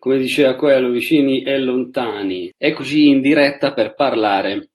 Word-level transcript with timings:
Come 0.00 0.16
diceva 0.16 0.54
quello, 0.54 0.88
vicini 0.88 1.42
e 1.42 1.58
lontani. 1.58 2.50
Eccoci 2.56 3.08
in 3.08 3.20
diretta 3.20 3.74
per 3.74 3.94
parlare 3.94 4.70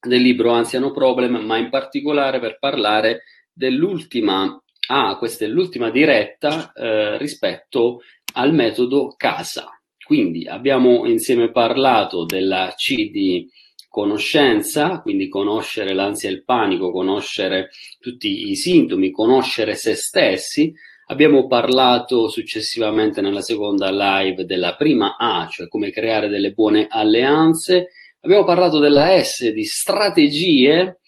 del 0.00 0.22
libro 0.22 0.52
Anziano 0.52 0.90
Problem, 0.90 1.36
ma 1.36 1.58
in 1.58 1.68
particolare 1.68 2.40
per 2.40 2.56
parlare 2.58 3.24
dell'ultima, 3.52 4.58
ah, 4.88 5.18
questa 5.18 5.44
è 5.44 5.48
l'ultima 5.48 5.90
diretta 5.90 6.72
eh, 6.72 7.18
rispetto 7.18 8.00
al 8.36 8.54
metodo 8.54 9.12
CASA. 9.14 9.68
Quindi 10.02 10.46
abbiamo 10.46 11.04
insieme 11.04 11.50
parlato 11.50 12.24
della 12.24 12.72
C 12.74 13.10
di 13.10 13.46
conoscenza, 13.86 15.02
quindi 15.02 15.28
conoscere 15.28 15.92
l'ansia 15.92 16.30
e 16.30 16.32
il 16.32 16.42
panico, 16.42 16.90
conoscere 16.90 17.68
tutti 18.00 18.48
i 18.48 18.56
sintomi, 18.56 19.10
conoscere 19.10 19.74
se 19.74 19.94
stessi, 19.94 20.72
Abbiamo 21.06 21.46
parlato 21.46 22.28
successivamente 22.28 23.20
nella 23.20 23.42
seconda 23.42 23.90
live 23.90 24.46
della 24.46 24.74
prima 24.74 25.16
A, 25.18 25.46
cioè 25.50 25.68
come 25.68 25.90
creare 25.90 26.28
delle 26.28 26.52
buone 26.52 26.86
alleanze. 26.88 27.88
Abbiamo 28.20 28.44
parlato 28.44 28.78
della 28.78 29.22
S 29.22 29.50
di 29.50 29.64
strategie 29.64 31.00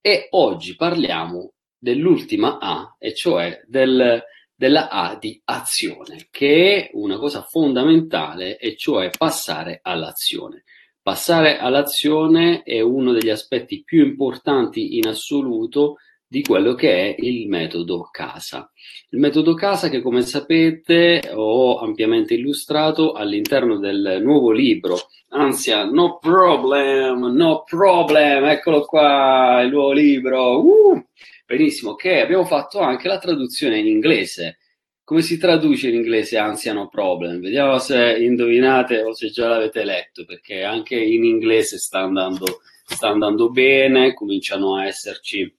e 0.00 0.26
oggi 0.30 0.74
parliamo 0.74 1.52
dell'ultima 1.78 2.58
A, 2.58 2.96
e 2.98 3.14
cioè 3.14 3.62
del, 3.68 4.20
della 4.52 4.88
A 4.88 5.16
di 5.16 5.40
azione, 5.44 6.26
che 6.28 6.88
è 6.88 6.90
una 6.94 7.16
cosa 7.16 7.42
fondamentale, 7.42 8.58
e 8.58 8.76
cioè 8.76 9.10
passare 9.16 9.78
all'azione. 9.80 10.64
Passare 11.00 11.58
all'azione 11.58 12.62
è 12.62 12.80
uno 12.80 13.12
degli 13.12 13.30
aspetti 13.30 13.84
più 13.84 14.04
importanti 14.04 14.96
in 14.96 15.06
assoluto 15.06 15.98
di 16.30 16.42
quello 16.42 16.74
che 16.74 16.92
è 16.92 17.16
il 17.18 17.48
metodo 17.48 18.08
CASA. 18.08 18.70
Il 19.08 19.18
metodo 19.18 19.54
CASA 19.54 19.88
che 19.88 20.00
come 20.00 20.22
sapete 20.22 21.28
ho 21.34 21.80
ampiamente 21.80 22.34
illustrato 22.34 23.14
all'interno 23.14 23.78
del 23.78 24.20
nuovo 24.22 24.52
libro 24.52 24.96
Ansia, 25.32 25.84
no 25.84 26.18
problem, 26.18 27.32
no 27.34 27.64
problem, 27.64 28.44
eccolo 28.46 28.84
qua, 28.84 29.60
il 29.62 29.70
nuovo 29.70 29.92
libro, 29.92 30.60
uh, 30.60 31.04
benissimo, 31.46 31.94
che 31.94 32.20
abbiamo 32.20 32.44
fatto 32.44 32.78
anche 32.80 33.08
la 33.08 33.18
traduzione 33.18 33.78
in 33.78 33.86
inglese. 33.86 34.58
Come 35.04 35.22
si 35.22 35.38
traduce 35.38 35.88
in 35.88 35.94
inglese 35.94 36.36
ansia 36.38 36.72
no 36.72 36.88
problem? 36.88 37.40
Vediamo 37.40 37.78
se 37.78 38.18
indovinate 38.18 39.02
o 39.02 39.14
se 39.14 39.30
già 39.30 39.48
l'avete 39.48 39.84
letto, 39.84 40.24
perché 40.24 40.62
anche 40.62 40.96
in 40.96 41.24
inglese 41.24 41.78
sta 41.78 42.00
andando, 42.00 42.60
sta 42.84 43.08
andando 43.08 43.50
bene, 43.50 44.14
cominciano 44.14 44.76
a 44.76 44.86
esserci 44.86 45.52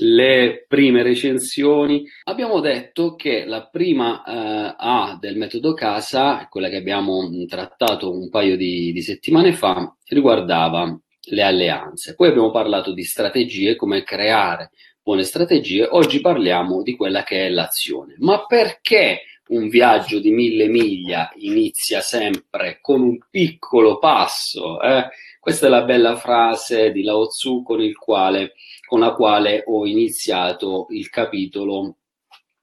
le 0.00 0.64
prime 0.68 1.02
recensioni, 1.02 2.04
abbiamo 2.24 2.60
detto 2.60 3.14
che 3.14 3.44
la 3.44 3.66
prima 3.66 4.22
eh, 4.24 4.74
A 4.76 5.18
del 5.20 5.36
metodo 5.36 5.74
CASA, 5.74 6.48
quella 6.48 6.68
che 6.68 6.76
abbiamo 6.76 7.28
trattato 7.46 8.12
un 8.12 8.28
paio 8.30 8.56
di, 8.56 8.92
di 8.92 9.02
settimane 9.02 9.52
fa, 9.52 9.94
riguardava 10.08 10.98
le 11.26 11.42
alleanze. 11.42 12.14
Poi 12.14 12.28
abbiamo 12.28 12.50
parlato 12.50 12.92
di 12.92 13.02
strategie, 13.02 13.76
come 13.76 14.02
creare 14.02 14.70
buone 15.04 15.22
strategie. 15.22 15.86
Oggi 15.88 16.20
parliamo 16.20 16.82
di 16.82 16.96
quella 16.96 17.22
che 17.22 17.46
è 17.46 17.50
l'azione. 17.50 18.14
Ma 18.18 18.46
perché 18.46 19.22
un 19.48 19.68
viaggio 19.68 20.18
di 20.18 20.30
mille 20.30 20.68
miglia 20.68 21.30
inizia 21.36 22.00
sempre 22.00 22.78
con 22.80 23.02
un 23.02 23.18
piccolo 23.30 23.98
passo? 23.98 24.80
Eh? 24.80 25.06
Questa 25.44 25.66
è 25.66 25.68
la 25.68 25.84
bella 25.84 26.16
frase 26.16 26.90
di 26.90 27.02
Lao 27.02 27.26
Tzu 27.26 27.62
con, 27.62 27.92
quale, 27.92 28.54
con 28.86 29.00
la 29.00 29.12
quale 29.12 29.62
ho 29.66 29.84
iniziato 29.84 30.86
il 30.88 31.10
capitolo, 31.10 31.96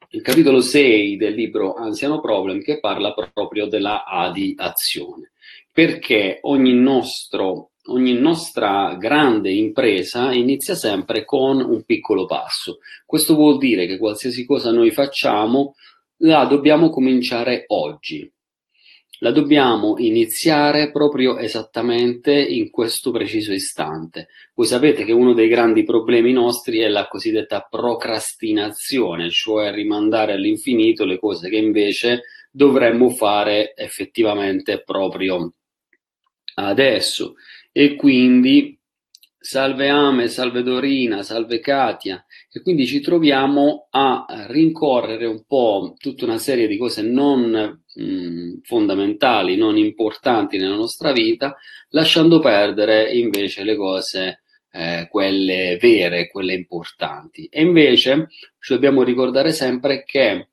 il 0.09 0.23
capitolo 0.23 0.61
6 0.61 1.15
del 1.15 1.35
libro 1.35 1.75
Anziano 1.75 2.19
Problem 2.19 2.59
che 2.59 2.79
parla 2.79 3.13
proprio 3.13 3.67
della 3.67 4.03
A 4.03 4.31
di 4.31 4.55
azione. 4.57 5.33
Perché 5.71 6.39
ogni, 6.41 6.73
nostro, 6.73 7.73
ogni 7.89 8.13
nostra 8.13 8.95
grande 8.95 9.51
impresa 9.51 10.33
inizia 10.33 10.73
sempre 10.73 11.23
con 11.23 11.61
un 11.61 11.83
piccolo 11.83 12.25
passo. 12.25 12.79
Questo 13.05 13.35
vuol 13.35 13.59
dire 13.59 13.85
che 13.85 13.99
qualsiasi 13.99 14.43
cosa 14.43 14.71
noi 14.71 14.89
facciamo 14.89 15.75
la 16.23 16.45
dobbiamo 16.45 16.89
cominciare 16.89 17.65
oggi 17.67 18.27
la 19.23 19.31
dobbiamo 19.31 19.95
iniziare 19.99 20.91
proprio 20.91 21.37
esattamente 21.37 22.33
in 22.33 22.71
questo 22.71 23.11
preciso 23.11 23.53
istante. 23.53 24.29
Voi 24.55 24.65
sapete 24.65 25.03
che 25.03 25.11
uno 25.11 25.33
dei 25.33 25.47
grandi 25.47 25.83
problemi 25.83 26.31
nostri 26.31 26.79
è 26.79 26.87
la 26.87 27.07
cosiddetta 27.07 27.67
procrastinazione, 27.69 29.29
cioè 29.29 29.71
rimandare 29.71 30.33
all'infinito 30.33 31.05
le 31.05 31.19
cose 31.19 31.49
che 31.49 31.57
invece 31.57 32.23
dovremmo 32.49 33.11
fare 33.11 33.75
effettivamente 33.75 34.81
proprio 34.81 35.53
adesso. 36.55 37.35
E 37.71 37.95
quindi 37.95 38.80
salve 39.43 39.89
Ame, 39.89 40.27
salve 40.27 40.61
Dorina, 40.61 41.23
salve 41.23 41.59
Katia, 41.59 42.23
e 42.51 42.61
quindi 42.61 42.85
ci 42.85 43.01
troviamo 43.01 43.87
a 43.89 44.45
rincorrere 44.47 45.25
un 45.25 45.43
po' 45.47 45.95
tutta 45.97 46.25
una 46.25 46.37
serie 46.37 46.67
di 46.67 46.77
cose 46.77 47.01
non 47.01 47.81
mh, 47.93 48.59
fondamentali, 48.61 49.57
non 49.57 49.77
importanti 49.77 50.57
nella 50.59 50.75
nostra 50.75 51.11
vita, 51.11 51.57
lasciando 51.89 52.39
perdere 52.39 53.11
invece 53.11 53.63
le 53.63 53.75
cose, 53.75 54.43
eh, 54.71 55.07
quelle 55.09 55.77
vere, 55.81 56.29
quelle 56.29 56.53
importanti. 56.53 57.47
E 57.47 57.61
invece 57.63 58.27
ci 58.59 58.73
dobbiamo 58.73 59.01
ricordare 59.01 59.51
sempre 59.51 60.03
che 60.03 60.49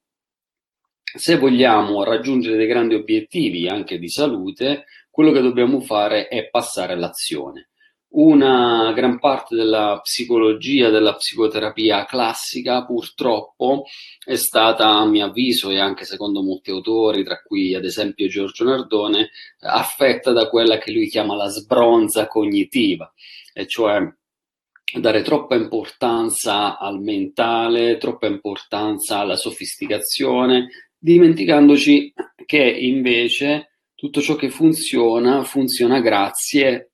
se 1.02 1.36
vogliamo 1.36 2.04
raggiungere 2.04 2.56
dei 2.56 2.66
grandi 2.66 2.94
obiettivi 2.94 3.68
anche 3.68 3.98
di 3.98 4.08
salute, 4.08 4.86
quello 5.10 5.30
che 5.30 5.42
dobbiamo 5.42 5.80
fare 5.80 6.28
è 6.28 6.48
passare 6.48 6.94
all'azione 6.94 7.68
una 8.10 8.92
gran 8.92 9.18
parte 9.18 9.54
della 9.54 10.00
psicologia, 10.02 10.88
della 10.88 11.14
psicoterapia 11.14 12.04
classica, 12.06 12.84
purtroppo, 12.84 13.84
è 14.24 14.36
stata, 14.36 14.88
a 14.88 15.06
mio 15.06 15.26
avviso, 15.26 15.70
e 15.70 15.78
anche 15.78 16.04
secondo 16.04 16.42
molti 16.42 16.70
autori, 16.70 17.22
tra 17.22 17.42
cui 17.42 17.74
ad 17.74 17.84
esempio 17.84 18.28
Giorgio 18.28 18.64
Nardone, 18.64 19.30
affetta 19.60 20.32
da 20.32 20.48
quella 20.48 20.78
che 20.78 20.92
lui 20.92 21.08
chiama 21.08 21.36
la 21.36 21.48
sbronza 21.48 22.26
cognitiva, 22.26 23.12
e 23.52 23.66
cioè 23.66 24.00
dare 24.98 25.22
troppa 25.22 25.54
importanza 25.54 26.78
al 26.78 27.00
mentale, 27.00 27.98
troppa 27.98 28.26
importanza 28.26 29.18
alla 29.18 29.36
sofisticazione, 29.36 30.68
dimenticandoci 30.96 32.14
che 32.46 32.62
invece 32.62 33.72
tutto 33.94 34.20
ciò 34.20 34.34
che 34.36 34.48
funziona 34.48 35.42
funziona 35.44 36.00
grazie 36.00 36.87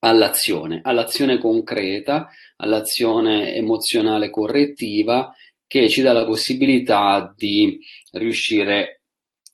all'azione, 0.00 0.80
all'azione 0.82 1.38
concreta, 1.38 2.28
all'azione 2.56 3.54
emozionale 3.54 4.30
correttiva 4.30 5.34
che 5.66 5.88
ci 5.88 6.02
dà 6.02 6.12
la 6.12 6.24
possibilità 6.24 7.32
di 7.36 7.78
riuscire 8.12 9.02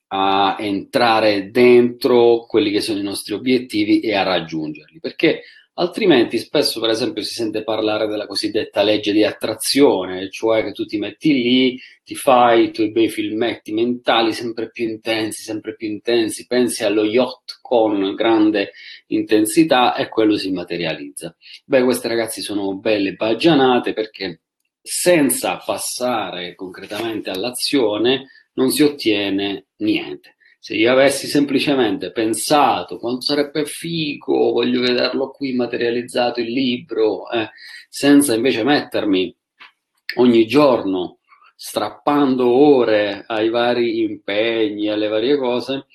a 0.08 0.56
entrare 0.58 1.50
dentro 1.50 2.46
quelli 2.46 2.70
che 2.70 2.80
sono 2.80 2.98
i 2.98 3.02
nostri 3.02 3.34
obiettivi 3.34 4.00
e 4.00 4.14
a 4.14 4.22
raggiungerli. 4.22 5.00
Perché 5.00 5.42
Altrimenti 5.78 6.38
spesso, 6.38 6.80
per 6.80 6.88
esempio, 6.88 7.22
si 7.22 7.34
sente 7.34 7.62
parlare 7.62 8.06
della 8.06 8.26
cosiddetta 8.26 8.82
legge 8.82 9.12
di 9.12 9.24
attrazione, 9.24 10.30
cioè 10.30 10.64
che 10.64 10.72
tu 10.72 10.86
ti 10.86 10.96
metti 10.96 11.34
lì, 11.34 11.78
ti 12.02 12.14
fai 12.14 12.64
i 12.64 12.70
tuoi 12.70 12.90
bei 12.90 13.10
filmetti 13.10 13.74
mentali 13.74 14.32
sempre 14.32 14.70
più 14.70 14.88
intensi, 14.88 15.42
sempre 15.42 15.76
più 15.76 15.88
intensi, 15.88 16.46
pensi 16.46 16.82
allo 16.82 17.04
yacht 17.04 17.58
con 17.60 18.14
grande 18.14 18.72
intensità 19.08 19.94
e 19.96 20.08
quello 20.08 20.38
si 20.38 20.50
materializza. 20.50 21.36
Beh, 21.66 21.82
queste 21.82 22.08
ragazzi 22.08 22.40
sono 22.40 22.78
belle 22.78 23.12
baggianate 23.12 23.92
perché 23.92 24.40
senza 24.80 25.58
passare 25.58 26.54
concretamente 26.54 27.28
all'azione 27.28 28.28
non 28.54 28.70
si 28.70 28.82
ottiene 28.82 29.66
niente. 29.76 30.35
Se 30.66 30.74
io 30.74 30.90
avessi 30.90 31.28
semplicemente 31.28 32.10
pensato 32.10 32.98
quanto 32.98 33.20
sarebbe 33.20 33.66
figo, 33.66 34.50
voglio 34.50 34.80
vederlo 34.80 35.30
qui 35.30 35.54
materializzato 35.54 36.40
il 36.40 36.50
libro, 36.50 37.30
eh, 37.30 37.50
senza 37.88 38.34
invece 38.34 38.64
mettermi 38.64 39.32
ogni 40.16 40.44
giorno 40.44 41.18
strappando 41.54 42.48
ore 42.48 43.22
ai 43.28 43.48
vari 43.48 44.00
impegni, 44.00 44.88
alle 44.88 45.06
varie 45.06 45.36
cose, 45.36 45.86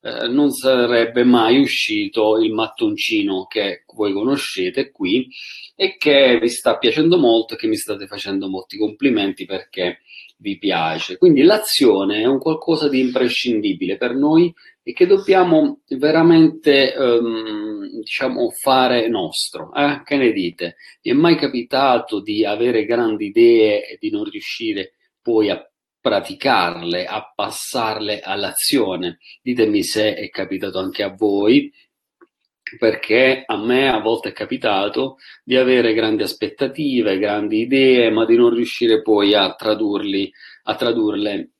eh, 0.00 0.26
non 0.26 0.50
sarebbe 0.50 1.22
mai 1.22 1.60
uscito 1.60 2.38
il 2.38 2.52
mattoncino 2.52 3.46
che 3.46 3.84
voi 3.94 4.12
conoscete 4.12 4.90
qui 4.90 5.28
e 5.76 5.96
che 5.96 6.40
vi 6.40 6.48
sta 6.48 6.76
piacendo 6.76 7.18
molto 7.18 7.54
e 7.54 7.56
che 7.56 7.68
mi 7.68 7.76
state 7.76 8.08
facendo 8.08 8.48
molti 8.48 8.78
complimenti 8.78 9.44
perché 9.44 10.00
vi 10.38 10.58
piace. 10.58 11.18
Quindi 11.18 11.42
l'azione 11.42 12.22
è 12.22 12.26
un 12.26 12.38
qualcosa 12.38 12.88
di 12.88 13.00
imprescindibile 13.00 13.96
per 13.96 14.14
noi 14.14 14.52
e 14.82 14.92
che 14.92 15.06
dobbiamo 15.06 15.80
veramente 15.88 16.94
ehm, 16.94 18.00
diciamo 18.00 18.50
fare 18.50 19.08
nostro. 19.08 19.72
Eh? 19.74 20.02
Che 20.04 20.16
ne 20.16 20.32
dite? 20.32 20.76
Mi 21.02 21.12
è 21.12 21.14
mai 21.14 21.36
capitato 21.36 22.20
di 22.20 22.44
avere 22.44 22.84
grandi 22.84 23.26
idee 23.26 23.86
e 23.86 23.96
di 24.00 24.10
non 24.10 24.24
riuscire 24.24 24.94
poi 25.20 25.50
a 25.50 25.62
praticarle, 26.00 27.04
a 27.04 27.32
passarle 27.34 28.20
all'azione. 28.20 29.18
Ditemi 29.42 29.82
se 29.82 30.14
è 30.14 30.28
capitato 30.30 30.78
anche 30.78 31.02
a 31.02 31.14
voi, 31.14 31.70
perché 32.78 33.44
a 33.46 33.56
me 33.56 33.88
a 33.88 34.00
volte 34.00 34.30
è 34.30 34.32
capitato 34.32 35.16
di 35.44 35.56
avere 35.56 35.94
grandi 35.94 36.22
aspettative, 36.22 37.18
grandi 37.18 37.60
idee, 37.60 38.10
ma 38.10 38.24
di 38.24 38.36
non 38.36 38.50
riuscire 38.50 39.02
poi 39.02 39.34
a 39.34 39.54
tradurli, 39.54 40.30
a 40.64 40.74
tradurle 40.74 41.50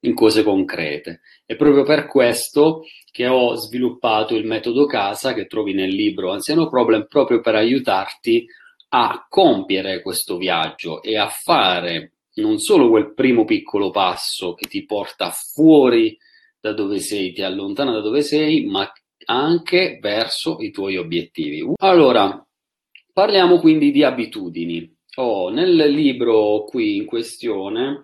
in 0.00 0.14
cose 0.14 0.42
concrete. 0.42 1.20
È 1.46 1.56
proprio 1.56 1.84
per 1.84 2.06
questo 2.06 2.84
che 3.10 3.26
ho 3.26 3.54
sviluppato 3.54 4.34
il 4.34 4.46
metodo 4.46 4.86
casa 4.86 5.34
che 5.34 5.46
trovi 5.46 5.74
nel 5.74 5.90
libro 5.90 6.32
Anziano 6.32 6.68
Problem 6.68 7.06
proprio 7.08 7.40
per 7.40 7.54
aiutarti 7.54 8.46
a 8.94 9.26
compiere 9.28 10.02
questo 10.02 10.36
viaggio 10.36 11.02
e 11.02 11.16
a 11.16 11.28
fare 11.28 12.12
non 12.34 12.58
solo 12.58 12.88
quel 12.88 13.12
primo 13.14 13.44
piccolo 13.44 13.90
passo 13.90 14.54
che 14.54 14.66
ti 14.66 14.84
porta 14.84 15.30
fuori 15.30 16.16
da 16.58 16.72
dove 16.72 16.98
sei, 17.00 17.32
ti 17.32 17.42
allontana 17.42 17.92
da 17.92 18.00
dove 18.00 18.22
sei, 18.22 18.64
ma 18.64 18.90
anche 19.24 19.98
verso 20.00 20.58
i 20.60 20.70
tuoi 20.70 20.96
obiettivi. 20.96 21.64
Allora, 21.76 22.44
parliamo 23.12 23.58
quindi 23.58 23.90
di 23.90 24.04
abitudini. 24.04 24.96
Oh, 25.16 25.50
nel 25.50 25.74
libro 25.74 26.64
qui 26.64 26.96
in 26.96 27.04
questione 27.04 28.02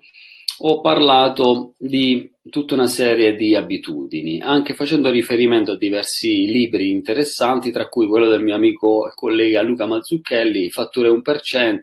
ho 0.61 0.81
parlato 0.81 1.75
di 1.79 2.31
tutta 2.50 2.75
una 2.75 2.87
serie 2.87 3.37
di 3.37 3.55
abitudini, 3.55 4.41
anche 4.41 4.75
facendo 4.75 5.11
riferimento 5.11 5.73
a 5.73 5.76
diversi 5.76 6.47
libri 6.47 6.91
interessanti, 6.91 7.71
tra 7.71 7.88
cui 7.88 8.06
quello 8.06 8.29
del 8.29 8.43
mio 8.43 8.55
amico 8.55 9.06
e 9.06 9.12
collega 9.14 9.62
Luca 9.62 9.87
Mazzucchelli, 9.87 10.71
Fattore 10.71 11.11
1%, 11.11 11.79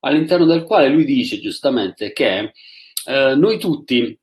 all'interno 0.00 0.44
del 0.44 0.64
quale 0.64 0.88
lui 0.88 1.04
dice 1.04 1.38
giustamente 1.38 2.12
che 2.12 2.52
eh, 3.06 3.34
noi 3.36 3.58
tutti 3.58 4.18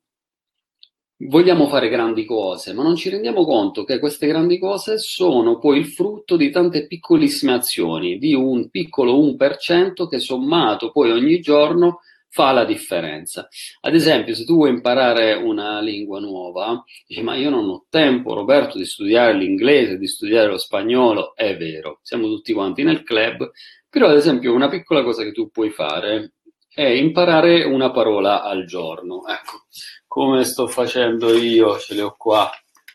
vogliamo 1.20 1.66
fare 1.66 1.88
grandi 1.88 2.24
cose, 2.24 2.72
ma 2.72 2.82
non 2.82 2.94
ci 2.94 3.08
rendiamo 3.08 3.44
conto 3.44 3.84
che 3.84 3.98
queste 3.98 4.26
grandi 4.26 4.58
cose 4.58 4.98
sono 4.98 5.58
poi 5.58 5.78
il 5.78 5.86
frutto 5.86 6.36
di 6.36 6.50
tante 6.50 6.86
piccolissime 6.86 7.52
azioni, 7.52 8.18
di 8.18 8.34
un 8.34 8.70
piccolo 8.70 9.18
1% 9.18 10.06
che 10.08 10.18
sommato 10.20 10.90
poi 10.92 11.10
ogni 11.10 11.40
giorno 11.40 12.00
fa 12.30 12.52
la 12.52 12.64
differenza. 12.64 13.48
Ad 13.80 13.94
esempio, 13.94 14.34
se 14.34 14.44
tu 14.44 14.54
vuoi 14.54 14.70
imparare 14.70 15.32
una 15.32 15.80
lingua 15.80 16.20
nuova, 16.20 16.84
dici 17.06 17.22
ma 17.22 17.34
io 17.34 17.50
non 17.50 17.68
ho 17.68 17.86
tempo, 17.88 18.34
Roberto, 18.34 18.78
di 18.78 18.84
studiare 18.84 19.34
l'inglese, 19.34 19.98
di 19.98 20.06
studiare 20.06 20.48
lo 20.48 20.58
spagnolo, 20.58 21.34
è 21.34 21.56
vero, 21.56 21.98
siamo 22.02 22.26
tutti 22.26 22.52
quanti 22.52 22.82
nel 22.84 23.02
club, 23.02 23.50
però 23.88 24.08
ad 24.08 24.16
esempio 24.16 24.54
una 24.54 24.68
piccola 24.68 25.02
cosa 25.02 25.24
che 25.24 25.32
tu 25.32 25.50
puoi 25.50 25.70
fare 25.70 26.34
è 26.68 26.84
imparare 26.84 27.64
una 27.64 27.90
parola 27.90 28.42
al 28.42 28.64
giorno. 28.64 29.26
Ecco, 29.26 29.64
come 30.08 30.44
sto 30.44 30.66
facendo 30.66 31.32
io, 31.34 31.78
ce 31.78 31.94
le 31.94 32.02
ho 32.02 32.14
qua, 32.16 32.50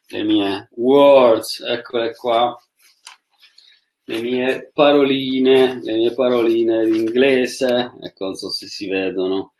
le 0.08 0.24
mie 0.24 0.68
words, 0.72 1.62
eccole 1.62 2.14
qua, 2.16 2.58
le 4.06 4.22
mie 4.22 4.72
paroline, 4.74 5.80
le 5.82 5.94
mie 5.94 6.14
paroline 6.14 6.86
in 6.88 6.96
inglese, 6.96 7.94
ecco, 8.02 8.26
non 8.26 8.36
so 8.36 8.50
se 8.50 8.68
si 8.68 8.90
vedono. 8.90 9.54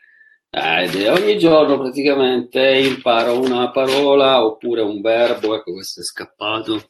Eh, 0.50 1.08
ogni 1.08 1.36
giorno 1.36 1.78
praticamente 1.78 2.78
imparo 2.78 3.40
una 3.40 3.70
parola 3.70 4.44
oppure 4.44 4.82
un 4.82 5.00
verbo, 5.00 5.56
ecco 5.56 5.72
questo 5.72 6.00
è 6.00 6.04
scappato, 6.04 6.88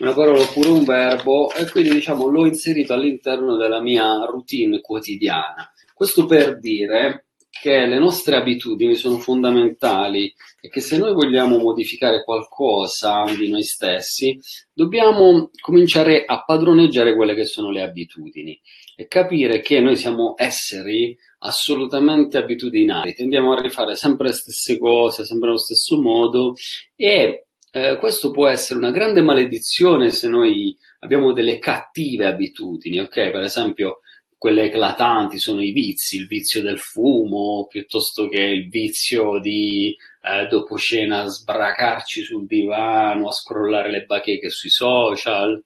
una 0.00 0.12
parola 0.12 0.40
oppure 0.40 0.68
un 0.68 0.84
verbo 0.84 1.50
e 1.54 1.70
quindi 1.70 1.90
diciamo 1.90 2.26
l'ho 2.26 2.44
inserito 2.44 2.92
all'interno 2.92 3.56
della 3.56 3.80
mia 3.80 4.24
routine 4.26 4.80
quotidiana. 4.80 5.72
Questo 5.94 6.26
per 6.26 6.58
dire 6.58 7.29
che 7.60 7.86
le 7.86 7.98
nostre 7.98 8.36
abitudini 8.36 8.94
sono 8.94 9.18
fondamentali 9.18 10.32
e 10.60 10.68
che 10.68 10.80
se 10.80 10.96
noi 10.96 11.12
vogliamo 11.12 11.58
modificare 11.58 12.24
qualcosa 12.24 13.24
di 13.36 13.50
noi 13.50 13.62
stessi, 13.62 14.38
dobbiamo 14.72 15.50
cominciare 15.60 16.24
a 16.24 16.42
padroneggiare 16.42 17.14
quelle 17.14 17.34
che 17.34 17.44
sono 17.44 17.70
le 17.70 17.82
abitudini 17.82 18.58
e 18.96 19.06
capire 19.06 19.60
che 19.60 19.80
noi 19.80 19.96
siamo 19.96 20.34
esseri 20.38 21.16
assolutamente 21.40 22.38
abitudinari, 22.38 23.14
tendiamo 23.14 23.52
a 23.52 23.60
rifare 23.60 23.94
sempre 23.94 24.28
le 24.28 24.34
stesse 24.34 24.78
cose, 24.78 25.24
sempre 25.24 25.48
allo 25.48 25.58
stesso 25.58 26.00
modo 26.00 26.54
e 26.96 27.46
eh, 27.72 27.96
questo 27.98 28.30
può 28.30 28.48
essere 28.48 28.78
una 28.78 28.90
grande 28.90 29.22
maledizione 29.22 30.10
se 30.10 30.28
noi 30.28 30.76
abbiamo 31.00 31.32
delle 31.32 31.58
cattive 31.58 32.26
abitudini, 32.26 32.98
ok? 33.00 33.30
Per 33.30 33.42
esempio, 33.42 34.00
quelle 34.40 34.64
eclatanti 34.64 35.38
sono 35.38 35.62
i 35.62 35.70
vizi, 35.70 36.16
il 36.16 36.26
vizio 36.26 36.62
del 36.62 36.78
fumo, 36.78 37.66
piuttosto 37.68 38.26
che 38.26 38.40
il 38.40 38.70
vizio 38.70 39.38
di 39.38 39.94
eh, 40.22 40.46
dopo 40.46 40.78
cena 40.78 41.26
sbracarci 41.26 42.22
sul 42.22 42.46
divano, 42.46 43.28
a 43.28 43.32
scrollare 43.32 43.90
le 43.90 44.06
bacheche 44.06 44.48
sui 44.48 44.70
social, 44.70 45.62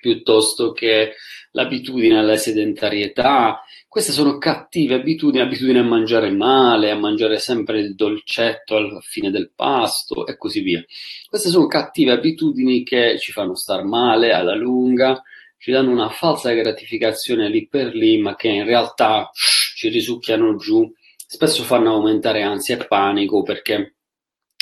piuttosto 0.00 0.70
che 0.70 1.14
l'abitudine 1.50 2.20
alla 2.20 2.36
sedentarietà. 2.36 3.64
Queste 3.88 4.12
sono 4.12 4.38
cattive 4.38 4.94
abitudini, 4.94 5.42
abitudini 5.42 5.78
a 5.80 5.82
mangiare 5.82 6.30
male, 6.30 6.92
a 6.92 6.96
mangiare 6.96 7.40
sempre 7.40 7.80
il 7.80 7.96
dolcetto 7.96 8.76
alla 8.76 9.00
fine 9.00 9.32
del 9.32 9.50
pasto 9.52 10.24
e 10.24 10.36
così 10.36 10.60
via. 10.60 10.84
Queste 11.28 11.48
sono 11.48 11.66
cattive 11.66 12.12
abitudini 12.12 12.84
che 12.84 13.18
ci 13.18 13.32
fanno 13.32 13.56
star 13.56 13.82
male 13.82 14.30
alla 14.30 14.54
lunga, 14.54 15.20
ci 15.58 15.70
danno 15.70 15.90
una 15.90 16.08
falsa 16.08 16.52
gratificazione 16.52 17.48
lì 17.48 17.68
per 17.68 17.94
lì, 17.94 18.18
ma 18.18 18.34
che 18.36 18.48
in 18.48 18.64
realtà 18.64 19.30
ci 19.32 19.88
risucchiano 19.88 20.56
giù, 20.56 20.90
spesso 21.16 21.62
fanno 21.62 21.92
aumentare 21.92 22.42
ansia 22.42 22.78
e 22.78 22.86
panico 22.86 23.42
perché 23.42 23.96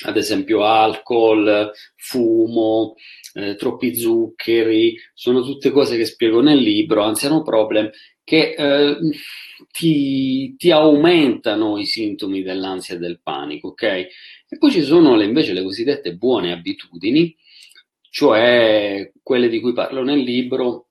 ad 0.04 0.16
esempio 0.16 0.64
alcol, 0.64 1.70
fumo, 1.94 2.94
eh, 3.34 3.54
troppi 3.56 3.94
zuccheri, 3.96 4.96
sono 5.14 5.42
tutte 5.42 5.70
cose 5.70 5.96
che 5.96 6.04
spiego 6.04 6.40
nel 6.42 6.58
libro, 6.58 7.02
anziano 7.02 7.42
problem, 7.42 7.90
che 8.22 8.54
eh, 8.58 8.96
ti, 9.70 10.54
ti, 10.56 10.70
aumentano 10.70 11.78
i 11.78 11.86
sintomi 11.86 12.42
dell'ansia 12.42 12.96
e 12.96 12.98
del 12.98 13.20
panico, 13.22 13.68
ok? 13.68 13.82
E 13.82 14.58
poi 14.58 14.70
ci 14.70 14.82
sono 14.82 15.16
le, 15.16 15.24
invece 15.24 15.52
le 15.52 15.62
cosiddette 15.62 16.14
buone 16.14 16.52
abitudini, 16.52 17.34
cioè 18.10 19.12
quelle 19.22 19.48
di 19.48 19.60
cui 19.60 19.72
parlo 19.72 20.02
nel 20.02 20.18
libro, 20.18 20.85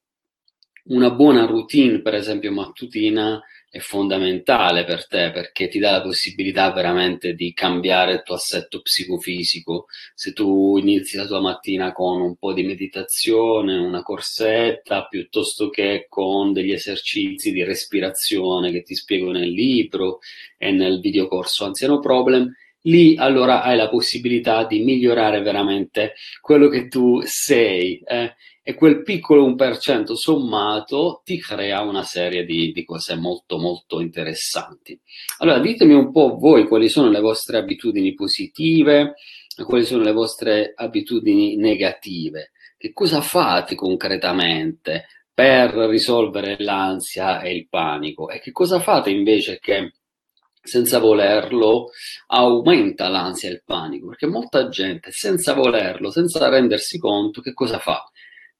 una 0.87 1.09
buona 1.11 1.45
routine, 1.45 2.01
per 2.01 2.13
esempio 2.13 2.51
mattutina, 2.51 3.41
è 3.69 3.79
fondamentale 3.79 4.85
per 4.85 5.05
te 5.05 5.31
perché 5.31 5.67
ti 5.67 5.79
dà 5.79 5.91
la 5.91 6.01
possibilità 6.01 6.71
veramente 6.71 7.33
di 7.33 7.51
cambiare 7.53 8.13
il 8.13 8.23
tuo 8.23 8.35
assetto 8.35 8.81
psicofisico. 8.81 9.87
Se 10.13 10.31
tu 10.31 10.77
inizi 10.77 11.17
la 11.17 11.25
tua 11.25 11.41
mattina 11.41 11.91
con 11.91 12.21
un 12.21 12.37
po' 12.37 12.53
di 12.53 12.63
meditazione, 12.63 13.75
una 13.75 14.01
corsetta, 14.01 15.07
piuttosto 15.07 15.69
che 15.69 16.05
con 16.07 16.53
degli 16.53 16.71
esercizi 16.71 17.51
di 17.51 17.63
respirazione 17.63 18.71
che 18.71 18.83
ti 18.83 18.95
spiego 18.95 19.31
nel 19.31 19.49
libro 19.49 20.19
e 20.57 20.71
nel 20.71 21.01
videocorso 21.01 21.65
Anziano 21.65 21.99
Problem, 21.99 22.49
lì 22.83 23.17
allora 23.17 23.61
hai 23.61 23.75
la 23.75 23.89
possibilità 23.89 24.63
di 24.65 24.83
migliorare 24.83 25.41
veramente 25.41 26.13
quello 26.39 26.69
che 26.69 26.87
tu 26.87 27.21
sei. 27.25 28.01
Eh? 28.05 28.35
E 28.67 28.73
quel 28.73 29.03
piccolo 29.03 29.47
1% 29.47 30.13
sommato 30.13 31.21
ti 31.23 31.39
crea 31.39 31.81
una 31.81 32.01
serie 32.01 32.45
di, 32.45 32.71
di, 32.71 32.83
cose 32.83 33.13
molto 33.13 33.59
molto 33.59 34.01
interessanti. 34.01 34.99
Allora 35.37 35.59
ditemi 35.59 35.93
un 35.93 36.11
po' 36.11 36.35
voi 36.35 36.67
quali 36.67 36.89
sono 36.89 37.11
le 37.11 37.19
vostre 37.19 37.59
abitudini 37.59 38.15
positive 38.15 39.13
e 39.55 39.63
quali 39.65 39.85
sono 39.85 40.01
le 40.01 40.13
vostre 40.13 40.73
abitudini 40.75 41.57
negative. 41.57 42.53
Che 42.75 42.91
cosa 42.91 43.21
fate 43.21 43.75
concretamente 43.75 45.05
per 45.31 45.75
risolvere 45.75 46.55
l'ansia 46.57 47.41
e 47.41 47.53
il 47.53 47.67
panico 47.69 48.29
e 48.29 48.39
che 48.39 48.51
cosa 48.51 48.79
fate 48.79 49.11
invece 49.11 49.59
che 49.59 49.93
senza 50.59 50.97
volerlo 50.97 51.91
aumenta 52.29 53.09
l'ansia 53.09 53.49
e 53.49 53.51
il 53.51 53.63
panico 53.63 54.07
perché 54.07 54.25
molta 54.25 54.69
gente 54.69 55.11
senza 55.11 55.53
volerlo, 55.53 56.09
senza 56.09 56.49
rendersi 56.49 56.97
conto 56.97 57.41
che 57.41 57.53
cosa 57.53 57.77
fa? 57.77 58.03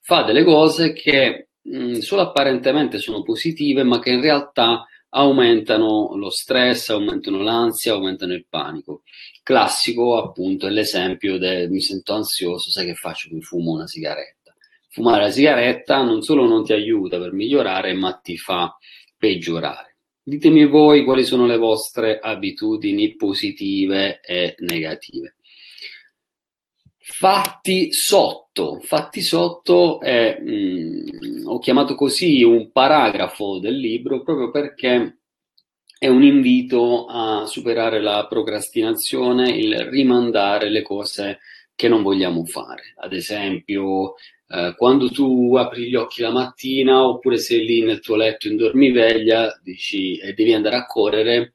Fa 0.05 0.21
delle 0.21 0.43
cose 0.43 0.93
che 0.93 1.47
mh, 1.63 1.97
solo 1.97 2.21
apparentemente 2.21 3.00
sono 3.00 3.24
positive, 3.24 3.81
ma 3.81 3.97
che 3.97 4.12
in 4.12 4.21
realtà 4.21 4.85
aumentano 5.09 6.15
lo 6.15 6.29
stress, 6.29 6.89
aumentano 6.89 7.41
l'ansia, 7.41 7.93
aumentano 7.93 8.33
il 8.33 8.45
panico. 8.47 9.01
Classico, 9.41 10.17
appunto, 10.17 10.67
è 10.67 10.69
l'esempio 10.69 11.39
del 11.39 11.71
mi 11.71 11.81
sento 11.81 12.13
ansioso, 12.13 12.69
sai 12.69 12.85
che 12.85 12.93
faccio? 12.93 13.29
Mi 13.31 13.41
fumo 13.41 13.71
una 13.71 13.88
sigaretta. 13.88 14.53
Fumare 14.89 15.24
la 15.24 15.31
sigaretta 15.31 16.03
non 16.03 16.21
solo 16.21 16.45
non 16.45 16.63
ti 16.63 16.74
aiuta 16.74 17.17
per 17.17 17.33
migliorare, 17.33 17.93
ma 17.93 18.13
ti 18.13 18.38
fa 18.38 18.77
peggiorare. 19.17 19.97
Ditemi 20.21 20.67
voi 20.67 21.03
quali 21.03 21.24
sono 21.24 21.47
le 21.47 21.57
vostre 21.57 22.19
abitudini 22.19 23.15
positive 23.15 24.21
e 24.21 24.55
negative. 24.59 25.35
Fatti 27.00 27.91
sotto. 27.91 28.44
Fatti 28.81 29.21
sotto 29.21 30.00
è, 30.00 30.39
mh, 30.39 30.50
mm, 30.50 31.47
ho 31.47 31.59
chiamato 31.59 31.95
così 31.95 32.41
un 32.43 32.71
paragrafo 32.71 33.59
del 33.59 33.75
libro 33.75 34.24
proprio 34.24 34.50
perché 34.50 35.17
è 35.97 36.07
un 36.07 36.24
invito 36.24 37.05
a 37.07 37.45
superare 37.45 38.01
la 38.01 38.27
procrastinazione, 38.29 39.50
il 39.50 39.77
rimandare 39.89 40.69
le 40.69 40.81
cose 40.83 41.39
che 41.75 41.88
non 41.89 42.01
vogliamo 42.01 42.45
fare. 42.45 42.93
Ad 42.97 43.12
esempio, 43.12 44.13
eh, 44.47 44.74
quando 44.77 45.09
tu 45.09 45.55
apri 45.55 45.89
gli 45.89 45.95
occhi 45.95 46.21
la 46.21 46.31
mattina 46.31 47.05
oppure 47.05 47.38
sei 47.38 47.65
lì 47.65 47.81
nel 47.81 48.00
tuo 48.00 48.15
letto 48.15 48.47
in 48.47 48.55
dormiveglia 48.55 49.59
dici, 49.63 50.17
e 50.17 50.33
devi 50.33 50.53
andare 50.53 50.77
a 50.77 50.85
correre, 50.85 51.54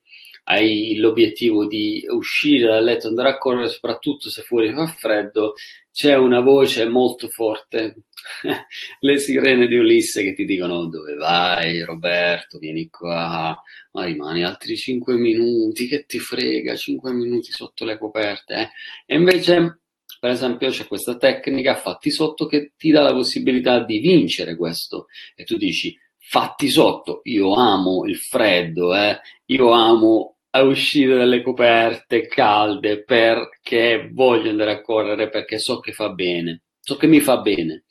hai 0.51 0.97
l'obiettivo 0.97 1.67
di 1.67 2.05
uscire 2.09 2.67
dal 2.67 2.83
letto, 2.83 3.07
andare 3.07 3.31
a 3.31 3.39
correre, 3.39 3.69
soprattutto 3.69 4.29
se 4.31 4.43
fuori 4.43 4.73
fa 4.73 4.87
freddo, 4.87 5.55
c'è 5.93 6.17
una 6.17 6.41
voce 6.41 6.89
molto 6.89 7.29
forte, 7.29 8.03
le 9.01 9.19
sirene 9.19 9.69
di 9.69 9.77
Ulisse 9.77 10.23
che 10.25 10.35
ti 10.35 10.45
dicono 10.45 10.87
dove 10.87 11.15
vai 11.15 11.83
Roberto, 11.83 12.59
vieni 12.59 12.89
qua, 12.89 13.57
ma 13.93 14.05
rimani 14.05 14.45
altri 14.45 14.77
5 14.77 15.15
minuti, 15.15 15.87
che 15.87 16.05
ti 16.05 16.19
frega, 16.19 16.75
5 16.75 17.13
minuti 17.13 17.53
sotto 17.53 17.85
le 17.85 17.97
coperte. 17.97 18.55
Eh? 18.55 18.69
E 19.07 19.17
invece, 19.17 19.83
per 20.19 20.31
esempio, 20.31 20.71
c'è 20.71 20.87
questa 20.87 21.17
tecnica 21.17 21.77
fatti 21.77 22.11
sotto 22.11 22.47
che 22.47 22.73
ti 22.77 22.91
dà 22.91 23.03
la 23.03 23.13
possibilità 23.13 23.85
di 23.85 23.99
vincere 23.99 24.57
questo 24.57 25.07
e 25.37 25.45
tu 25.45 25.57
dici 25.57 25.97
fatti 26.17 26.69
sotto, 26.69 27.21
io 27.25 27.55
amo 27.55 28.05
il 28.05 28.17
freddo, 28.17 28.95
eh? 28.95 29.21
io 29.47 29.71
amo 29.71 30.37
a 30.51 30.63
uscire 30.63 31.17
dalle 31.17 31.43
coperte 31.43 32.27
calde 32.27 33.05
perché 33.05 34.11
voglio 34.13 34.51
andare 34.51 34.73
a 34.73 34.81
correre 34.81 35.29
perché 35.29 35.59
so 35.59 35.79
che 35.81 35.93
fa 35.93 36.11
bene, 36.11 36.63
so 36.81 36.97
che 36.97 37.07
mi 37.07 37.21
fa 37.21 37.39
bene. 37.39 37.85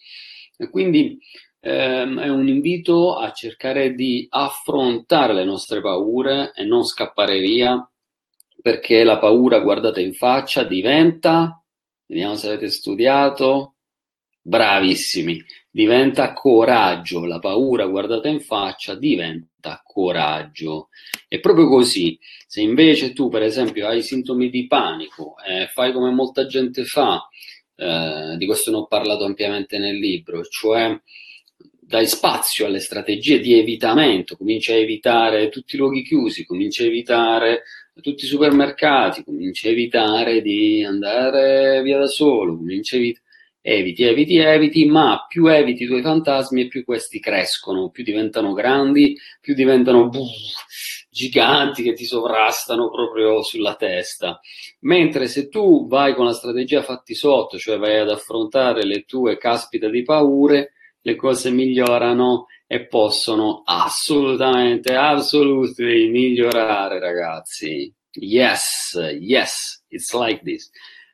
E 0.58 0.70
quindi 0.70 1.18
ehm, 1.62 2.20
è 2.20 2.28
un 2.28 2.48
invito 2.48 3.18
a 3.18 3.32
cercare 3.32 3.94
di 3.94 4.28
affrontare 4.30 5.34
le 5.34 5.46
nostre 5.46 5.82
paure 5.82 6.52
e 6.54 6.64
non 6.66 6.84
scappare 6.84 7.40
via 7.40 7.90
perché 8.62 9.04
la 9.04 9.18
paura 9.20 9.60
guardata 9.60 10.02
in 10.02 10.14
faccia 10.14 10.64
diventa, 10.64 11.64
vediamo 12.06 12.36
se 12.36 12.48
avete 12.48 12.70
studiato, 12.70 13.76
bravissimi, 14.42 15.42
diventa 15.72 16.34
coraggio, 16.34 17.26
la 17.26 17.40
paura 17.40 17.86
guardata 17.86 18.28
in 18.28 18.40
faccia 18.40 18.96
diventa 18.96 19.82
coraggio. 19.86 20.90
È 21.28 21.40
proprio 21.40 21.68
così. 21.68 22.18
Se 22.48 22.62
invece 22.62 23.14
tu, 23.14 23.30
per 23.30 23.44
esempio, 23.44 23.88
hai 23.88 24.02
sintomi 24.02 24.50
di 24.50 24.68
panico, 24.68 25.36
eh, 25.48 25.68
fai 25.68 25.92
come 25.94 26.12
molta 26.12 26.46
gente 26.48 26.84
fa, 26.86 27.28
eh, 27.76 28.36
di 28.38 28.46
questo 28.46 28.72
ne 28.72 28.78
ho 28.78 28.88
parlato 28.88 29.26
ampiamente 29.26 29.78
nel 29.78 29.98
libro, 29.98 30.44
cioè 30.44 31.00
dai 31.80 32.06
spazio 32.08 32.68
alle 32.68 32.80
strategie 32.80 33.40
di 33.40 33.58
evitamento, 33.58 34.38
cominci 34.38 34.72
a 34.72 34.76
evitare 34.76 35.50
tutti 35.50 35.76
i 35.76 35.78
luoghi 35.80 36.04
chiusi, 36.04 36.46
cominci 36.46 36.84
a 36.84 36.86
evitare 36.86 37.64
tutti 38.02 38.26
i 38.26 38.28
supermercati, 38.28 39.24
cominci 39.24 39.68
a 39.68 39.72
evitare 39.72 40.42
di 40.42 40.84
andare 40.84 41.82
via 41.82 41.98
da 41.98 42.08
solo, 42.08 42.56
cominci 42.58 42.96
a 42.96 43.00
evitare 43.00 43.28
eviti, 43.62 44.04
eviti, 44.04 44.38
eviti, 44.38 44.86
ma 44.86 45.26
più 45.28 45.48
eviti 45.48 45.84
i 45.84 45.88
tuoi 45.88 46.02
fantasmi 46.02 46.62
e 46.62 46.68
più 46.68 46.84
questi 46.84 47.20
crescono, 47.20 47.90
più 47.90 48.04
diventano 48.04 48.54
grandi, 48.54 49.18
più 49.42 49.54
diventano 49.54 50.08
buh, 50.10 50.28
giganti 51.10 51.84
che 51.84 51.94
ti 51.94 52.06
sovrastano 52.06 52.90
proprio 52.90 53.42
sulla 53.42 53.76
testa. 53.76 54.40
Mentre 54.82 55.28
se 55.28 55.50
tu 55.50 55.88
vai 55.88 56.16
con 56.16 56.26
la 56.26 56.34
strategia 56.34 56.82
fatti 56.82 57.14
sotto, 57.16 57.58
cioè 57.58 57.78
vai 57.78 57.98
ad 57.98 58.10
affrontare 58.10 58.86
le 58.86 59.04
tue 59.06 59.38
caspita 59.38 59.90
di 59.90 60.04
paure, 60.04 60.74
le 61.02 61.16
cose 61.16 61.50
migliorano 61.50 62.48
e 62.68 62.86
possono 62.86 63.64
assolutamente, 63.66 64.96
assolutamente 64.96 66.08
migliorare, 66.08 67.00
ragazzi. 67.00 67.92
Yes, 68.12 68.98
yes, 69.20 69.84
it's 69.90 70.14
like 70.14 70.42
this. 70.44 70.70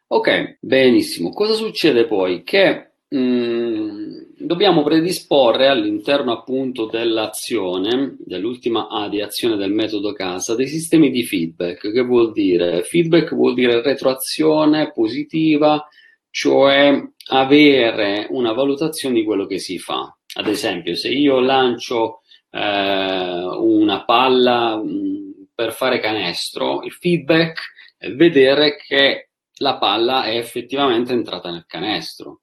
Ok, 0.07 0.57
benissimo. 0.59 1.31
Cosa 1.31 1.53
succede 1.53 2.05
poi? 2.05 2.43
Che 2.43 2.91
mm, 3.15 4.17
dobbiamo 4.37 4.83
predisporre 4.83 5.67
all'interno 5.67 6.31
appunto 6.31 6.85
dell'azione, 6.85 8.15
dell'ultima 8.19 8.87
A 8.87 9.09
di 9.09 9.21
azione 9.21 9.55
del 9.55 9.71
metodo 9.71 10.13
casa, 10.13 10.53
dei 10.53 10.67
sistemi 10.67 11.09
di 11.09 11.23
feedback. 11.23 11.91
Che 11.91 12.01
vuol 12.01 12.31
dire? 12.33 12.83
Feedback 12.83 13.33
vuol 13.33 13.55
dire 13.55 13.81
retroazione 13.81 14.91
positiva, 14.91 15.83
cioè 16.29 17.01
avere 17.29 18.27
una 18.29 18.53
valutazione 18.53 19.15
di 19.15 19.23
quello 19.23 19.47
che 19.47 19.57
si 19.57 19.79
fa. 19.79 20.15
Ad 20.35 20.47
esempio, 20.47 20.93
se 20.95 21.09
io 21.09 21.39
lancio 21.39 22.21
eh, 22.51 22.59
una 22.59 24.03
palla 24.05 24.77
mh, 24.77 24.87
mm, 24.87 25.31
per 25.55 25.73
fare 25.73 25.99
canestro, 25.99 26.83
il 26.83 26.91
feedback 26.91 27.73
è 27.97 28.11
vedere 28.11 28.75
che 28.75 29.24
la 29.57 29.77
palla 29.77 30.23
è 30.23 30.37
effettivamente 30.37 31.13
entrata 31.13 31.51
nel 31.51 31.65
canestro. 31.67 32.41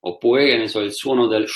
Oppure, 0.00 0.46
che 0.46 0.56
ne 0.56 0.68
so, 0.68 0.80
il 0.80 0.92
suono 0.92 1.26
del 1.26 1.46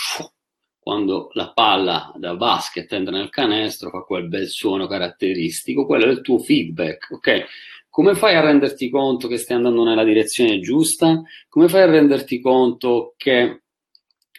quando 0.87 1.31
la 1.33 1.50
palla 1.53 2.12
da 2.15 2.37
basket 2.37 2.93
entra 2.93 3.17
nel 3.17 3.29
canestro, 3.29 3.91
fa 3.91 4.03
quel 4.03 4.29
bel 4.29 4.47
suono 4.47 4.87
caratteristico, 4.87 5.85
quello 5.85 6.05
è 6.05 6.11
il 6.11 6.21
tuo 6.21 6.38
feedback, 6.38 7.11
ok? 7.11 7.45
Come 7.91 8.15
fai 8.15 8.37
a 8.37 8.41
renderti 8.41 8.88
conto 8.88 9.26
che 9.26 9.37
stai 9.37 9.57
andando 9.57 9.83
nella 9.83 10.05
direzione 10.05 10.61
giusta? 10.61 11.23
Come 11.49 11.67
fai 11.67 11.83
a 11.83 11.87
renderti 11.87 12.41
conto 12.41 13.15
che 13.17 13.62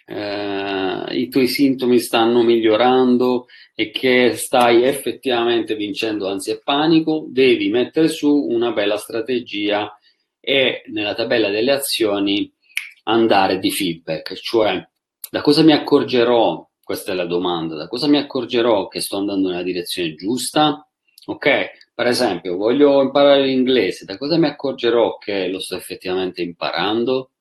eh, 0.05 1.05
i 1.09 1.27
tuoi 1.27 1.47
sintomi 1.47 1.99
stanno 1.99 2.43
migliorando 2.43 3.47
e 3.75 3.91
che 3.91 4.35
stai 4.35 4.83
effettivamente 4.83 5.75
vincendo 5.75 6.29
ansia 6.29 6.53
e 6.53 6.61
panico? 6.63 7.25
Devi 7.27 7.67
mettere 7.67 8.07
su 8.07 8.31
una 8.33 8.71
bella 8.71 8.95
strategia 8.95 9.96
e 10.47 10.83
nella 10.85 11.13
tabella 11.13 11.49
delle 11.49 11.73
azioni 11.73 12.49
andare 13.03 13.59
di 13.59 13.69
feedback, 13.69 14.33
cioè 14.35 14.81
da 15.29 15.41
cosa 15.41 15.61
mi 15.61 15.73
accorgerò, 15.73 16.65
questa 16.81 17.11
è 17.11 17.15
la 17.15 17.25
domanda, 17.25 17.75
da 17.75 17.89
cosa 17.89 18.07
mi 18.07 18.17
accorgerò 18.17 18.87
che 18.87 19.01
sto 19.01 19.17
andando 19.17 19.49
nella 19.49 19.61
direzione 19.61 20.15
giusta? 20.15 20.87
Ok, 21.25 21.89
per 21.93 22.07
esempio, 22.07 22.55
voglio 22.55 23.01
imparare 23.01 23.43
l'inglese, 23.43 24.05
da 24.05 24.17
cosa 24.17 24.37
mi 24.37 24.47
accorgerò 24.47 25.17
che 25.17 25.49
lo 25.49 25.59
sto 25.59 25.75
effettivamente 25.75 26.41
imparando? 26.41 27.31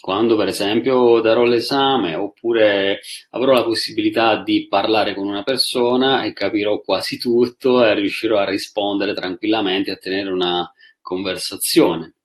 Quando, 0.00 0.36
per 0.36 0.46
esempio, 0.46 1.20
darò 1.20 1.42
l'esame 1.42 2.14
oppure 2.14 3.00
avrò 3.30 3.54
la 3.54 3.64
possibilità 3.64 4.40
di 4.40 4.68
parlare 4.68 5.16
con 5.16 5.26
una 5.26 5.42
persona 5.42 6.22
e 6.22 6.32
capirò 6.32 6.80
quasi 6.80 7.18
tutto 7.18 7.84
e 7.84 7.94
riuscirò 7.94 8.38
a 8.38 8.48
rispondere 8.48 9.14
tranquillamente, 9.14 9.90
a 9.90 9.96
tenere 9.96 10.30
una 10.30 10.72
conversazione. 11.08 12.16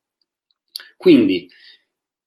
Quindi 0.98 1.50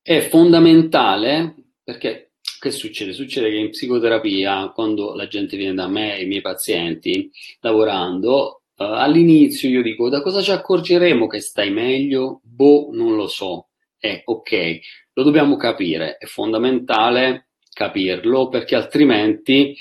è 0.01 0.21
fondamentale 0.21 1.55
perché 1.85 2.31
che 2.59 2.71
succede? 2.71 3.13
Succede 3.13 3.51
che 3.51 3.57
in 3.57 3.69
psicoterapia, 3.69 4.71
quando 4.71 5.15
la 5.15 5.29
gente 5.29 5.59
viene 5.59 5.75
da 5.75 5.87
me, 5.87 6.19
i 6.19 6.27
miei 6.27 6.41
pazienti, 6.41 7.31
lavorando, 7.61 8.63
uh, 8.75 8.83
all'inizio 8.83 9.69
io 9.69 9.83
dico 9.83 10.09
da 10.09 10.23
cosa 10.23 10.41
ci 10.41 10.51
accorgeremo 10.51 11.27
che 11.27 11.41
stai 11.41 11.71
meglio? 11.71 12.41
Boh, 12.43 12.89
non 12.93 13.15
lo 13.15 13.29
so. 13.29 13.69
Eh, 13.99 14.23
ok, 14.25 14.81
lo 15.13 15.23
dobbiamo 15.23 15.57
capire, 15.57 16.17
è 16.17 16.25
fondamentale 16.25 17.49
capirlo 17.71 18.49
perché 18.49 18.75
altrimenti 18.75 19.77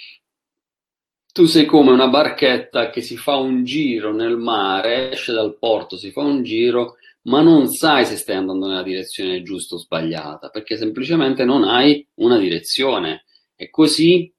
tu 1.36 1.48
sei 1.48 1.66
come 1.66 1.92
una 1.92 2.08
barchetta 2.08 2.90
che 2.90 3.02
si 3.02 3.18
fa 3.18 3.36
un 3.36 3.66
giro 3.66 4.14
nel 4.14 4.38
mare, 4.38 5.12
esce 5.12 5.34
dal 5.34 5.58
porto, 5.58 5.98
si 5.98 6.10
fa 6.12 6.22
un 6.22 6.44
giro, 6.44 6.96
ma 7.24 7.42
non 7.42 7.68
sai 7.68 8.06
se 8.06 8.16
stai 8.16 8.38
andando 8.38 8.68
nella 8.68 8.84
direzione 8.84 9.42
giusta 9.42 9.76
o 9.76 9.78
sbagliata, 9.78 10.48
perché 10.48 10.78
semplicemente 10.78 11.44
non 11.44 11.66
hai 11.66 12.08
una 12.20 12.38
direzione. 12.38 13.26
E 13.54 13.70
così 13.70 14.34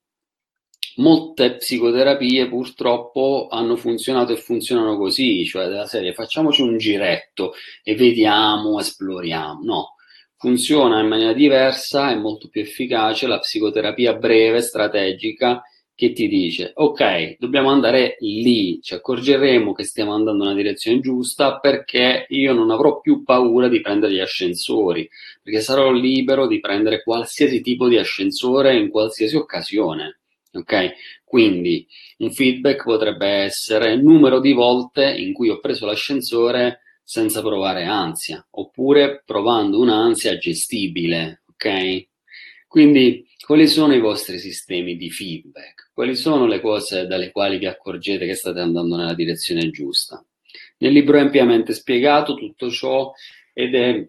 molte 0.96 1.56
psicoterapie 1.56 2.48
purtroppo 2.48 3.48
hanno 3.50 3.76
funzionato 3.76 4.32
e 4.32 4.36
funzionano 4.36 4.96
così, 4.96 5.44
cioè 5.44 5.68
della 5.68 5.84
serie 5.84 6.14
facciamoci 6.14 6.62
un 6.62 6.78
giretto 6.78 7.52
e 7.82 7.94
vediamo, 7.94 8.80
esploriamo. 8.80 9.60
No, 9.64 9.96
funziona 10.38 11.00
in 11.00 11.08
maniera 11.08 11.34
diversa, 11.34 12.10
è 12.10 12.14
molto 12.14 12.48
più 12.48 12.62
efficace 12.62 13.26
la 13.26 13.38
psicoterapia 13.38 14.14
breve, 14.14 14.62
strategica, 14.62 15.62
che 15.96 16.12
ti 16.12 16.28
dice 16.28 16.72
ok, 16.74 17.38
dobbiamo 17.38 17.70
andare 17.70 18.16
lì, 18.20 18.80
ci 18.82 18.94
accorgeremo 18.94 19.72
che 19.72 19.82
stiamo 19.82 20.14
andando 20.14 20.44
nella 20.44 20.54
direzione 20.54 21.00
giusta 21.00 21.58
perché 21.58 22.26
io 22.28 22.52
non 22.52 22.70
avrò 22.70 23.00
più 23.00 23.24
paura 23.24 23.66
di 23.68 23.80
prendere 23.80 24.12
gli 24.12 24.20
ascensori, 24.20 25.08
perché 25.42 25.60
sarò 25.60 25.90
libero 25.90 26.46
di 26.46 26.60
prendere 26.60 27.02
qualsiasi 27.02 27.62
tipo 27.62 27.88
di 27.88 27.96
ascensore 27.96 28.76
in 28.76 28.90
qualsiasi 28.90 29.36
occasione. 29.36 30.20
Ok? 30.52 30.92
Quindi 31.24 31.86
un 32.18 32.30
feedback 32.30 32.84
potrebbe 32.84 33.26
essere 33.26 33.92
il 33.92 34.02
numero 34.02 34.38
di 34.38 34.52
volte 34.52 35.10
in 35.10 35.32
cui 35.32 35.48
ho 35.48 35.58
preso 35.58 35.86
l'ascensore 35.86 36.80
senza 37.02 37.40
provare 37.40 37.84
ansia, 37.84 38.46
oppure 38.50 39.22
provando 39.24 39.80
un'ansia 39.80 40.36
gestibile, 40.38 41.42
ok? 41.50 42.06
Quindi, 42.66 43.26
quali 43.40 43.68
sono 43.68 43.94
i 43.94 44.00
vostri 44.00 44.38
sistemi 44.38 44.96
di 44.96 45.08
feedback? 45.10 45.85
Quali 45.96 46.14
sono 46.14 46.44
le 46.44 46.60
cose 46.60 47.06
dalle 47.06 47.30
quali 47.32 47.56
vi 47.56 47.64
accorgete 47.64 48.26
che 48.26 48.34
state 48.34 48.60
andando 48.60 48.96
nella 48.96 49.14
direzione 49.14 49.70
giusta? 49.70 50.22
Nel 50.76 50.92
libro 50.92 51.16
è 51.16 51.22
ampiamente 51.22 51.72
spiegato 51.72 52.34
tutto 52.34 52.68
ciò 52.70 53.12
ed 53.54 53.74
è 53.74 54.08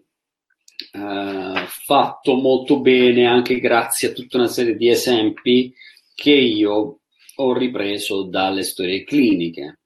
Uh, 0.92 1.66
fatto 1.66 2.34
molto 2.36 2.78
bene 2.78 3.26
anche 3.26 3.58
grazie 3.58 4.10
a 4.10 4.12
tutta 4.12 4.36
una 4.36 4.46
serie 4.46 4.76
di 4.76 4.88
esempi 4.88 5.74
che 6.14 6.30
io 6.30 7.00
ho 7.34 7.52
ripreso 7.52 8.22
dalle 8.22 8.62
storie 8.62 9.02
cliniche. 9.02 9.80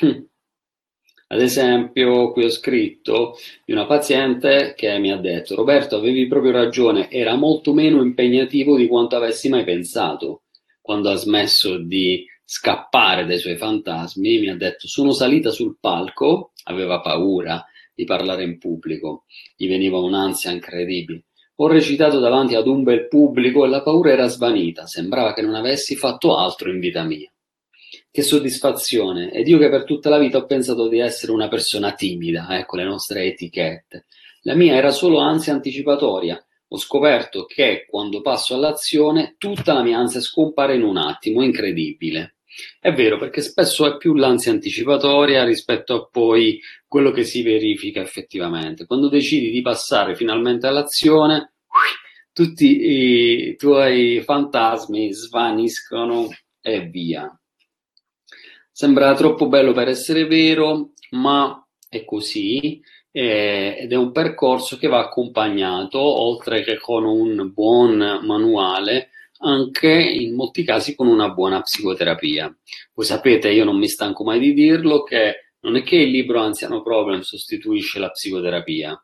Hm. 0.00 0.26
Ad 1.26 1.40
esempio, 1.40 2.32
qui 2.32 2.44
ho 2.44 2.50
scritto 2.50 3.36
di 3.64 3.72
una 3.72 3.86
paziente 3.86 4.74
che 4.76 4.98
mi 4.98 5.10
ha 5.10 5.16
detto: 5.16 5.54
Roberto, 5.54 5.96
avevi 5.96 6.26
proprio 6.26 6.52
ragione, 6.52 7.10
era 7.10 7.34
molto 7.34 7.72
meno 7.72 8.02
impegnativo 8.02 8.76
di 8.76 8.86
quanto 8.86 9.16
avessi 9.16 9.48
mai 9.48 9.64
pensato. 9.64 10.42
Quando 10.80 11.10
ha 11.10 11.16
smesso 11.16 11.78
di 11.78 12.24
scappare 12.44 13.24
dai 13.24 13.38
suoi 13.38 13.56
fantasmi, 13.56 14.38
mi 14.38 14.48
ha 14.48 14.56
detto: 14.56 14.86
Sono 14.86 15.12
salita 15.12 15.50
sul 15.50 15.78
palco, 15.80 16.52
aveva 16.64 17.00
paura 17.00 17.64
di 17.94 18.04
parlare 18.04 18.44
in 18.44 18.58
pubblico, 18.58 19.24
gli 19.56 19.68
veniva 19.68 19.98
un'ansia 19.98 20.50
incredibile. 20.50 21.24
Ho 21.56 21.68
recitato 21.68 22.18
davanti 22.18 22.54
ad 22.54 22.66
un 22.66 22.82
bel 22.82 23.08
pubblico 23.08 23.64
e 23.64 23.68
la 23.68 23.82
paura 23.82 24.12
era 24.12 24.26
svanita, 24.26 24.86
sembrava 24.86 25.32
che 25.32 25.42
non 25.42 25.54
avessi 25.54 25.94
fatto 25.94 26.36
altro 26.36 26.70
in 26.70 26.80
vita 26.80 27.04
mia. 27.04 27.33
Che 28.14 28.22
soddisfazione! 28.22 29.32
Ed 29.32 29.48
io 29.48 29.58
che 29.58 29.68
per 29.68 29.82
tutta 29.82 30.08
la 30.08 30.20
vita 30.20 30.38
ho 30.38 30.46
pensato 30.46 30.86
di 30.86 31.00
essere 31.00 31.32
una 31.32 31.48
persona 31.48 31.94
timida, 31.94 32.46
ecco 32.56 32.76
le 32.76 32.84
nostre 32.84 33.24
etichette. 33.24 34.04
La 34.42 34.54
mia 34.54 34.76
era 34.76 34.92
solo 34.92 35.18
ansia 35.18 35.52
anticipatoria. 35.52 36.40
Ho 36.68 36.78
scoperto 36.78 37.44
che 37.44 37.86
quando 37.90 38.20
passo 38.20 38.54
all'azione 38.54 39.34
tutta 39.36 39.72
la 39.72 39.82
mia 39.82 39.98
ansia 39.98 40.20
scompare 40.20 40.76
in 40.76 40.84
un 40.84 40.96
attimo, 40.96 41.42
incredibile. 41.42 42.36
È 42.78 42.92
vero, 42.92 43.18
perché 43.18 43.40
spesso 43.40 43.84
è 43.84 43.96
più 43.96 44.14
l'ansia 44.14 44.52
anticipatoria 44.52 45.42
rispetto 45.42 45.94
a 45.94 46.06
poi 46.08 46.60
quello 46.86 47.10
che 47.10 47.24
si 47.24 47.42
verifica 47.42 48.00
effettivamente. 48.00 48.86
Quando 48.86 49.08
decidi 49.08 49.50
di 49.50 49.60
passare 49.60 50.14
finalmente 50.14 50.68
all'azione, 50.68 51.54
tutti 52.32 53.50
i 53.50 53.56
tuoi 53.56 54.22
fantasmi 54.24 55.12
svaniscono 55.12 56.28
e 56.60 56.80
via. 56.82 57.36
Sembra 58.76 59.14
troppo 59.14 59.46
bello 59.46 59.72
per 59.72 59.86
essere 59.86 60.26
vero, 60.26 60.94
ma 61.10 61.64
è 61.88 62.04
così 62.04 62.82
eh, 63.12 63.76
ed 63.78 63.92
è 63.92 63.94
un 63.94 64.10
percorso 64.10 64.78
che 64.78 64.88
va 64.88 64.98
accompagnato, 64.98 66.00
oltre 66.00 66.64
che 66.64 66.80
con 66.80 67.04
un 67.04 67.52
buon 67.54 67.98
manuale, 68.24 69.10
anche 69.42 69.92
in 69.92 70.34
molti 70.34 70.64
casi 70.64 70.96
con 70.96 71.06
una 71.06 71.28
buona 71.28 71.60
psicoterapia. 71.60 72.52
Voi 72.94 73.06
sapete, 73.06 73.52
io 73.52 73.62
non 73.62 73.78
mi 73.78 73.86
stanco 73.86 74.24
mai 74.24 74.40
di 74.40 74.52
dirlo, 74.52 75.04
che 75.04 75.52
non 75.60 75.76
è 75.76 75.84
che 75.84 75.94
il 75.94 76.10
libro 76.10 76.40
Anziano 76.40 76.82
Problem 76.82 77.20
sostituisce 77.20 78.00
la 78.00 78.10
psicoterapia. 78.10 79.00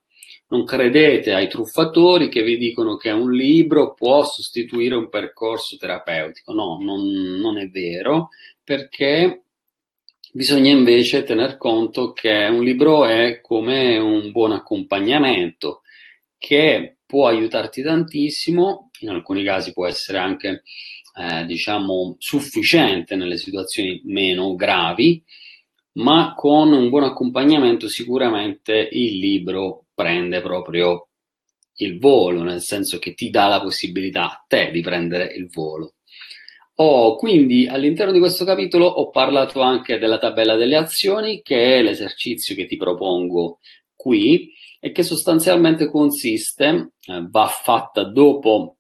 Non 0.49 0.65
credete 0.65 1.33
ai 1.33 1.49
truffatori 1.49 2.29
che 2.29 2.43
vi 2.43 2.57
dicono 2.57 2.97
che 2.97 3.13
un 3.13 3.31
libro 3.31 3.95
può 3.95 4.25
sostituire 4.25 4.97
un 4.97 5.09
percorso 5.09 5.77
terapeutico. 5.77 6.53
No, 6.53 6.77
non, 6.81 7.07
non 7.39 7.57
è 7.57 7.69
vero, 7.69 8.31
perché 8.65 9.45
Bisogna 10.33 10.71
invece 10.71 11.25
tener 11.25 11.57
conto 11.57 12.13
che 12.13 12.47
un 12.49 12.63
libro 12.63 13.05
è 13.05 13.41
come 13.41 13.99
un 13.99 14.31
buon 14.31 14.53
accompagnamento 14.53 15.83
che 16.39 16.99
può 17.05 17.27
aiutarti 17.27 17.83
tantissimo, 17.83 18.91
in 19.01 19.09
alcuni 19.09 19.43
casi 19.43 19.73
può 19.73 19.89
essere 19.89 20.19
anche 20.19 20.63
eh, 21.17 21.45
diciamo 21.47 22.15
sufficiente 22.19 23.17
nelle 23.17 23.37
situazioni 23.39 24.03
meno 24.05 24.55
gravi, 24.55 25.21
ma 25.95 26.35
con 26.37 26.73
un 26.73 26.89
buon 26.91 27.03
accompagnamento 27.03 27.89
sicuramente 27.89 28.89
il 28.93 29.19
libro 29.19 29.87
prende 29.93 30.41
proprio 30.41 31.09
il 31.79 31.99
volo, 31.99 32.45
nel 32.45 32.61
senso 32.61 33.01
che 33.01 33.15
ti 33.15 33.31
dà 33.31 33.49
la 33.49 33.61
possibilità 33.61 34.31
a 34.31 34.45
te 34.47 34.71
di 34.71 34.81
prendere 34.81 35.33
il 35.35 35.49
volo. 35.49 35.95
Oh, 36.83 37.17
quindi 37.17 37.67
all'interno 37.67 38.11
di 38.11 38.19
questo 38.19 38.47
capitolo 38.47 38.87
ho 38.87 39.11
parlato 39.11 39.61
anche 39.61 39.99
della 39.99 40.17
tabella 40.17 40.57
delle 40.57 40.77
azioni, 40.77 41.43
che 41.43 41.77
è 41.77 41.83
l'esercizio 41.83 42.55
che 42.55 42.65
ti 42.65 42.79
propongo 42.79 43.59
qui 43.95 44.51
e 44.81 44.91
che 44.91 45.03
sostanzialmente 45.03 45.91
consiste, 45.91 46.93
eh, 47.05 47.27
va 47.29 47.47
fatta 47.49 48.05
dopo 48.05 48.79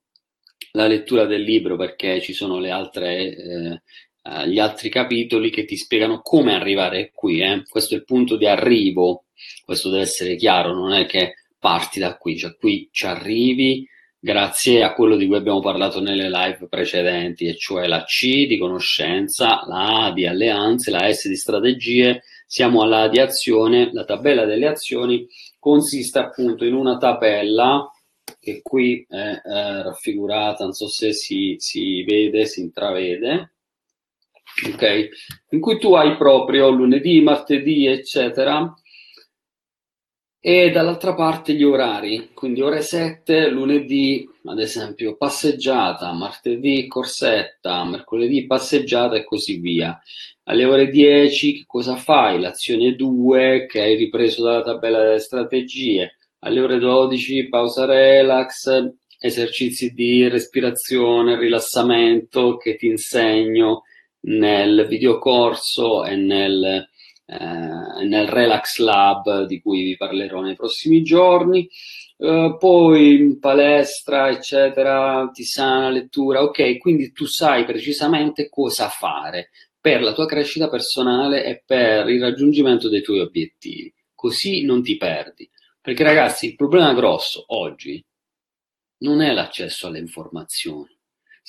la 0.72 0.86
lettura 0.86 1.26
del 1.26 1.42
libro 1.42 1.76
perché 1.76 2.22
ci 2.22 2.32
sono 2.32 2.58
le 2.58 2.70
altre, 2.70 3.36
eh, 3.36 3.82
eh, 4.22 4.48
gli 4.48 4.58
altri 4.58 4.88
capitoli 4.88 5.50
che 5.50 5.66
ti 5.66 5.76
spiegano 5.76 6.22
come 6.22 6.54
arrivare 6.54 7.10
qui. 7.12 7.42
Eh. 7.42 7.64
Questo 7.68 7.92
è 7.92 7.98
il 7.98 8.04
punto 8.04 8.36
di 8.36 8.46
arrivo, 8.46 9.26
questo 9.62 9.90
deve 9.90 10.04
essere 10.04 10.36
chiaro, 10.36 10.72
non 10.72 10.94
è 10.94 11.04
che 11.04 11.34
parti 11.58 11.98
da 12.00 12.16
qui, 12.16 12.38
cioè 12.38 12.56
qui 12.56 12.88
ci 12.90 13.04
arrivi 13.04 13.86
grazie 14.20 14.82
a 14.82 14.92
quello 14.92 15.16
di 15.16 15.26
cui 15.26 15.36
abbiamo 15.36 15.60
parlato 15.60 16.00
nelle 16.00 16.28
live 16.28 16.68
precedenti, 16.68 17.46
e 17.46 17.56
cioè 17.56 17.86
la 17.86 18.04
C 18.04 18.46
di 18.46 18.58
conoscenza, 18.58 19.64
la 19.66 20.04
A 20.04 20.12
di 20.12 20.26
alleanze, 20.26 20.90
la 20.90 21.10
S 21.10 21.26
di 21.26 21.36
strategie, 21.36 22.22
siamo 22.46 22.82
alla 22.82 23.02
A 23.02 23.08
di 23.08 23.18
azione, 23.18 23.90
la 23.92 24.04
tabella 24.04 24.44
delle 24.44 24.66
azioni 24.66 25.26
consiste 25.58 26.18
appunto 26.18 26.64
in 26.64 26.74
una 26.74 26.98
tabella 26.98 27.90
che 28.38 28.60
qui 28.62 29.04
è 29.08 29.16
eh, 29.16 29.82
raffigurata, 29.82 30.64
non 30.64 30.72
so 30.72 30.88
se 30.88 31.12
si, 31.12 31.56
si 31.58 32.04
vede, 32.04 32.46
si 32.46 32.60
intravede, 32.60 33.54
ok? 34.72 35.08
In 35.50 35.60
cui 35.60 35.78
tu 35.78 35.94
hai 35.94 36.16
proprio 36.16 36.70
lunedì, 36.70 37.20
martedì, 37.20 37.86
eccetera, 37.86 38.72
e 40.42 40.70
dall'altra 40.70 41.14
parte 41.14 41.52
gli 41.52 41.62
orari, 41.62 42.30
quindi 42.32 42.62
ore 42.62 42.80
7, 42.80 43.50
lunedì 43.50 44.26
ad 44.46 44.58
esempio 44.58 45.16
passeggiata, 45.16 46.12
martedì 46.12 46.86
corsetta, 46.86 47.84
mercoledì 47.84 48.46
passeggiata 48.46 49.16
e 49.16 49.24
così 49.24 49.58
via. 49.58 50.00
Alle 50.44 50.64
ore 50.64 50.88
10 50.88 51.52
che 51.52 51.64
cosa 51.66 51.96
fai? 51.96 52.40
L'azione 52.40 52.94
2 52.94 53.66
che 53.66 53.82
hai 53.82 53.96
ripreso 53.96 54.42
dalla 54.42 54.62
tabella 54.62 55.02
delle 55.02 55.18
strategie. 55.18 56.16
Alle 56.38 56.60
ore 56.60 56.78
12 56.78 57.48
pausa 57.48 57.84
relax, 57.84 58.92
esercizi 59.18 59.92
di 59.92 60.26
respirazione, 60.26 61.38
rilassamento 61.38 62.56
che 62.56 62.76
ti 62.76 62.86
insegno 62.86 63.82
nel 64.20 64.86
videocorso 64.88 66.04
e 66.04 66.16
nel 66.16 66.88
eh, 67.30 68.04
nel 68.06 68.26
Relax 68.26 68.78
Lab 68.78 69.44
di 69.46 69.60
cui 69.60 69.84
vi 69.84 69.96
parlerò 69.96 70.40
nei 70.40 70.56
prossimi 70.56 71.02
giorni. 71.02 71.68
Uh, 72.16 72.58
poi 72.58 73.14
in 73.14 73.38
palestra, 73.38 74.28
eccetera, 74.28 75.30
ti 75.32 75.44
sana, 75.44 75.88
lettura, 75.88 76.42
ok, 76.42 76.76
quindi 76.76 77.12
tu 77.12 77.24
sai 77.24 77.64
precisamente 77.64 78.50
cosa 78.50 78.88
fare 78.88 79.48
per 79.80 80.02
la 80.02 80.12
tua 80.12 80.26
crescita 80.26 80.68
personale 80.68 81.44
e 81.44 81.62
per 81.64 82.08
il 82.10 82.20
raggiungimento 82.20 82.90
dei 82.90 83.00
tuoi 83.00 83.20
obiettivi. 83.20 83.94
Così 84.14 84.64
non 84.64 84.82
ti 84.82 84.98
perdi. 84.98 85.48
Perché 85.80 86.02
ragazzi, 86.02 86.46
il 86.46 86.56
problema 86.56 86.92
grosso 86.92 87.42
oggi 87.54 88.04
non 88.98 89.22
è 89.22 89.32
l'accesso 89.32 89.86
alle 89.86 89.98
informazioni, 89.98 90.94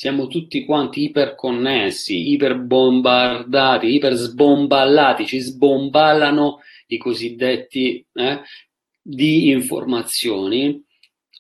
siamo 0.01 0.25
tutti 0.25 0.65
quanti 0.65 1.03
iperconnessi, 1.03 2.31
iperbombardati, 2.31 3.85
ipersbomballati, 3.85 5.27
ci 5.27 5.37
sbomballano 5.37 6.61
i 6.87 6.97
cosiddetti 6.97 8.03
eh, 8.13 8.41
di 8.99 9.49
informazioni, 9.51 10.83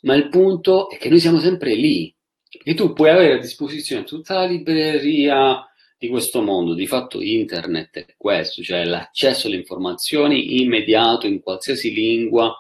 ma 0.03 0.13
il 0.13 0.29
punto 0.29 0.91
è 0.91 0.99
che 0.99 1.09
noi 1.09 1.19
siamo 1.19 1.39
sempre 1.39 1.73
lì. 1.73 2.15
E 2.63 2.75
tu 2.75 2.93
puoi 2.93 3.09
avere 3.09 3.33
a 3.33 3.39
disposizione 3.39 4.03
tutta 4.03 4.35
la 4.35 4.45
libreria 4.45 5.67
di 5.97 6.07
questo 6.07 6.43
mondo, 6.43 6.75
di 6.75 6.85
fatto 6.85 7.19
internet 7.19 8.05
è 8.05 8.13
questo, 8.15 8.61
cioè 8.61 8.85
l'accesso 8.85 9.47
alle 9.47 9.55
informazioni 9.55 10.61
immediato 10.61 11.25
in 11.25 11.41
qualsiasi 11.41 11.91
lingua, 11.91 12.55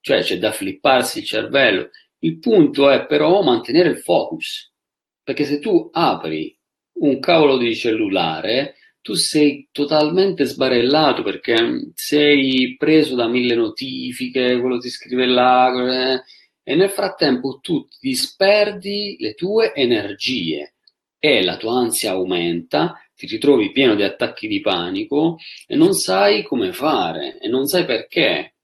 cioè 0.00 0.20
c'è 0.20 0.36
da 0.36 0.50
flipparsi 0.50 1.20
il 1.20 1.26
cervello. 1.26 1.90
Il 2.18 2.40
punto 2.40 2.90
è 2.90 3.06
però 3.06 3.40
mantenere 3.42 3.90
il 3.90 3.98
focus, 3.98 4.72
Perché 5.24 5.44
se 5.44 5.58
tu 5.58 5.88
apri 5.92 6.56
un 7.00 7.18
cavolo 7.18 7.56
di 7.56 7.74
cellulare, 7.74 8.76
tu 9.00 9.14
sei 9.14 9.68
totalmente 9.72 10.44
sbarellato 10.44 11.22
perché 11.22 11.90
sei 11.94 12.76
preso 12.78 13.14
da 13.14 13.26
mille 13.26 13.54
notifiche, 13.54 14.58
quello 14.60 14.78
ti 14.78 14.88
scrive 14.88 15.26
là, 15.26 16.14
eh, 16.14 16.22
e 16.62 16.74
nel 16.74 16.88
frattempo 16.88 17.58
tu 17.60 17.86
disperdi 18.00 19.16
le 19.18 19.34
tue 19.34 19.74
energie 19.74 20.74
e 21.18 21.42
la 21.42 21.56
tua 21.56 21.78
ansia 21.80 22.12
aumenta, 22.12 22.98
ti 23.14 23.26
ritrovi 23.26 23.72
pieno 23.72 23.94
di 23.94 24.02
attacchi 24.02 24.46
di 24.46 24.60
panico 24.60 25.38
e 25.66 25.76
non 25.76 25.92
sai 25.92 26.42
come 26.42 26.72
fare 26.72 27.38
e 27.38 27.48
non 27.48 27.66
sai 27.66 27.84
perché. 27.84 28.54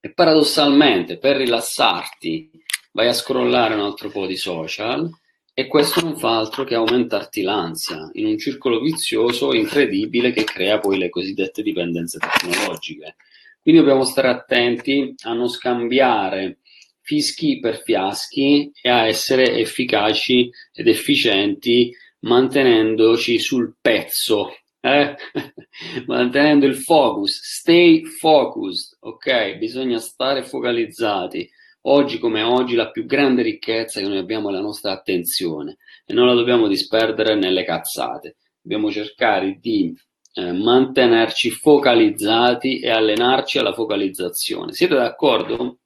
E 0.00 0.12
paradossalmente, 0.12 1.16
per 1.16 1.36
rilassarti, 1.36 2.50
vai 2.92 3.08
a 3.08 3.14
scrollare 3.14 3.74
un 3.74 3.80
altro 3.80 4.10
po' 4.10 4.26
di 4.26 4.36
social 4.36 5.10
e 5.54 5.68
questo 5.68 6.00
non 6.00 6.16
fa 6.16 6.36
altro 6.36 6.64
che 6.64 6.74
aumentarti 6.74 7.42
l'ansia 7.42 8.10
in 8.14 8.26
un 8.26 8.36
circolo 8.36 8.80
vizioso 8.80 9.54
incredibile 9.54 10.32
che 10.32 10.42
crea 10.42 10.80
poi 10.80 10.98
le 10.98 11.08
cosiddette 11.08 11.62
dipendenze 11.62 12.18
tecnologiche. 12.18 13.14
Quindi 13.62 13.80
dobbiamo 13.80 14.04
stare 14.04 14.28
attenti 14.28 15.14
a 15.22 15.32
non 15.32 15.48
scambiare 15.48 16.58
fischi 17.00 17.60
per 17.60 17.80
fiaschi 17.82 18.72
e 18.82 18.90
a 18.90 19.06
essere 19.06 19.56
efficaci 19.56 20.50
ed 20.72 20.88
efficienti 20.88 21.94
mantenendoci 22.20 23.38
sul 23.38 23.76
pezzo, 23.80 24.50
eh? 24.80 25.14
mantenendo 26.06 26.66
il 26.66 26.76
focus, 26.76 27.40
stay 27.42 28.04
focused, 28.04 28.96
ok? 29.00 29.56
Bisogna 29.56 29.98
stare 29.98 30.42
focalizzati. 30.42 31.48
Oggi 31.86 32.18
come 32.18 32.42
oggi 32.42 32.76
la 32.76 32.90
più 32.90 33.04
grande 33.04 33.42
ricchezza 33.42 34.00
che 34.00 34.08
noi 34.08 34.16
abbiamo 34.16 34.48
è 34.48 34.52
la 34.52 34.60
nostra 34.60 34.92
attenzione 34.92 35.76
e 36.06 36.14
non 36.14 36.26
la 36.26 36.32
dobbiamo 36.32 36.66
disperdere 36.66 37.34
nelle 37.34 37.62
cazzate. 37.62 38.36
Dobbiamo 38.62 38.90
cercare 38.90 39.58
di 39.60 39.94
eh, 40.32 40.52
mantenerci 40.52 41.50
focalizzati 41.50 42.80
e 42.80 42.88
allenarci 42.88 43.58
alla 43.58 43.74
focalizzazione. 43.74 44.72
Siete 44.72 44.94
d'accordo? 44.94 45.80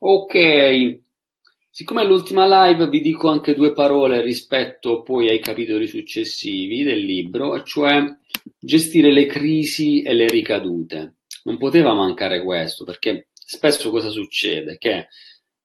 Ok, 0.00 0.98
siccome 1.70 2.02
è 2.02 2.04
l'ultima 2.04 2.66
live 2.66 2.88
vi 2.88 3.00
dico 3.00 3.28
anche 3.28 3.54
due 3.54 3.72
parole 3.72 4.20
rispetto 4.20 5.02
poi 5.02 5.28
ai 5.28 5.38
capitoli 5.38 5.86
successivi 5.86 6.82
del 6.82 7.04
libro, 7.04 7.62
cioè 7.62 8.04
gestire 8.58 9.12
le 9.12 9.26
crisi 9.26 10.02
e 10.02 10.12
le 10.12 10.26
ricadute. 10.26 11.18
Non 11.44 11.56
poteva 11.56 11.94
mancare 11.94 12.42
questo 12.42 12.82
perché 12.82 13.28
spesso 13.48 13.88
cosa 13.88 14.10
succede? 14.10 14.76
Che 14.76 15.08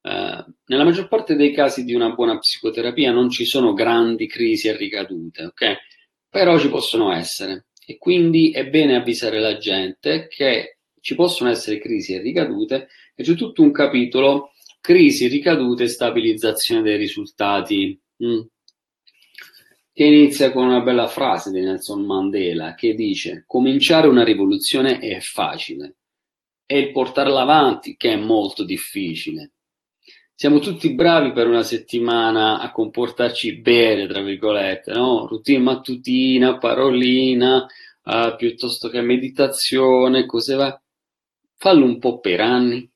eh, 0.02 0.46
nella 0.66 0.84
maggior 0.86 1.10
parte 1.10 1.36
dei 1.36 1.52
casi 1.52 1.84
di 1.84 1.94
una 1.94 2.12
buona 2.12 2.38
psicoterapia 2.38 3.12
non 3.12 3.30
ci 3.30 3.44
sono 3.44 3.74
grandi 3.74 4.26
crisi 4.26 4.70
e 4.70 4.78
ricadute, 4.78 5.44
ok? 5.44 5.78
Però 6.30 6.58
ci 6.58 6.70
possono 6.70 7.12
essere 7.12 7.66
e 7.86 7.98
quindi 7.98 8.52
è 8.52 8.66
bene 8.70 8.96
avvisare 8.96 9.42
la 9.42 9.58
gente 9.58 10.28
che 10.30 10.78
ci 11.02 11.16
possono 11.16 11.50
essere 11.50 11.80
crisi 11.80 12.14
e 12.14 12.22
ricadute 12.22 12.88
e 13.14 13.24
c'è 13.24 13.36
tutto 13.36 13.62
un 13.62 13.74
capitolo 13.74 14.54
crisi, 14.80 15.28
ricadute 15.28 15.84
e 15.84 15.90
stabilizzazione 15.90 16.82
dei 16.82 16.96
risultati. 16.96 18.00
Mm. 18.24 18.42
Che 19.92 20.04
inizia 20.04 20.52
con 20.54 20.68
una 20.68 20.80
bella 20.80 21.08
frase 21.08 21.52
di 21.52 21.60
Nelson 21.60 22.04
Mandela 22.06 22.76
che 22.76 22.96
dice: 22.96 23.44
Cominciare 23.46 24.08
una 24.08 24.24
rivoluzione 24.24 25.00
è 25.00 25.20
facile, 25.20 25.98
è 26.66 26.76
il 26.76 26.92
portarla 26.92 27.42
avanti 27.42 27.96
che 27.96 28.14
è 28.14 28.16
molto 28.16 28.64
difficile. 28.64 29.52
Siamo 30.36 30.60
tutti 30.60 30.94
bravi 30.94 31.32
per 31.32 31.48
una 31.48 31.64
settimana 31.64 32.60
a 32.60 32.72
comportarci 32.72 33.62
bene, 33.62 34.08
tra 34.08 34.22
virgolette, 34.22 34.92
no? 34.92 35.28
Routine 35.28 35.60
mattutina, 35.60 36.58
parolina, 36.58 37.66
uh, 38.04 38.36
piuttosto 38.36 38.90
che 38.90 39.02
meditazione, 39.02 40.26
cose 40.26 40.56
va. 40.56 40.82
Fallo 41.56 41.86
un 41.86 42.00
po' 42.00 42.20
per 42.20 42.42
anni. 42.42 42.90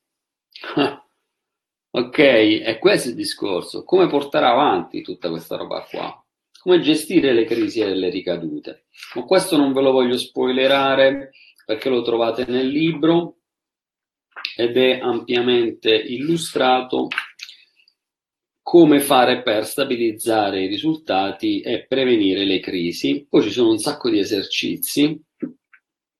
ok, 1.91 2.17
è 2.17 2.80
questo 2.80 3.10
il 3.10 3.15
discorso. 3.15 3.84
Come 3.84 4.08
portare 4.08 4.47
avanti 4.47 5.01
tutta 5.01 5.30
questa 5.30 5.56
roba 5.56 5.86
qua? 5.89 6.21
Come 6.60 6.82
gestire 6.82 7.34
le 7.34 7.45
crisi 7.45 7.80
e 7.80 7.93
le 7.93 8.10
ricadute? 8.10 8.88
Ma 9.13 9.23
questo 9.23 9.56
non 9.56 9.71
ve 9.71 9.82
lo 9.82 9.91
voglio 9.91 10.17
spoilerare 10.17 11.32
perché 11.65 11.88
lo 11.88 12.01
trovate 12.01 12.45
nel 12.47 12.67
libro 12.67 13.38
ed 14.55 14.77
è 14.77 14.99
ampiamente 14.99 15.93
illustrato 15.93 17.07
come 18.62 18.99
fare 18.99 19.43
per 19.43 19.65
stabilizzare 19.65 20.63
i 20.63 20.67
risultati 20.67 21.62
e 21.62 21.86
prevenire 21.88 22.43
le 22.43 22.60
crisi. 22.60 23.25
Poi 23.29 23.43
ci 23.43 23.51
sono 23.51 23.69
un 23.69 23.77
sacco 23.77 24.10
di 24.10 24.19
esercizi, 24.19 25.17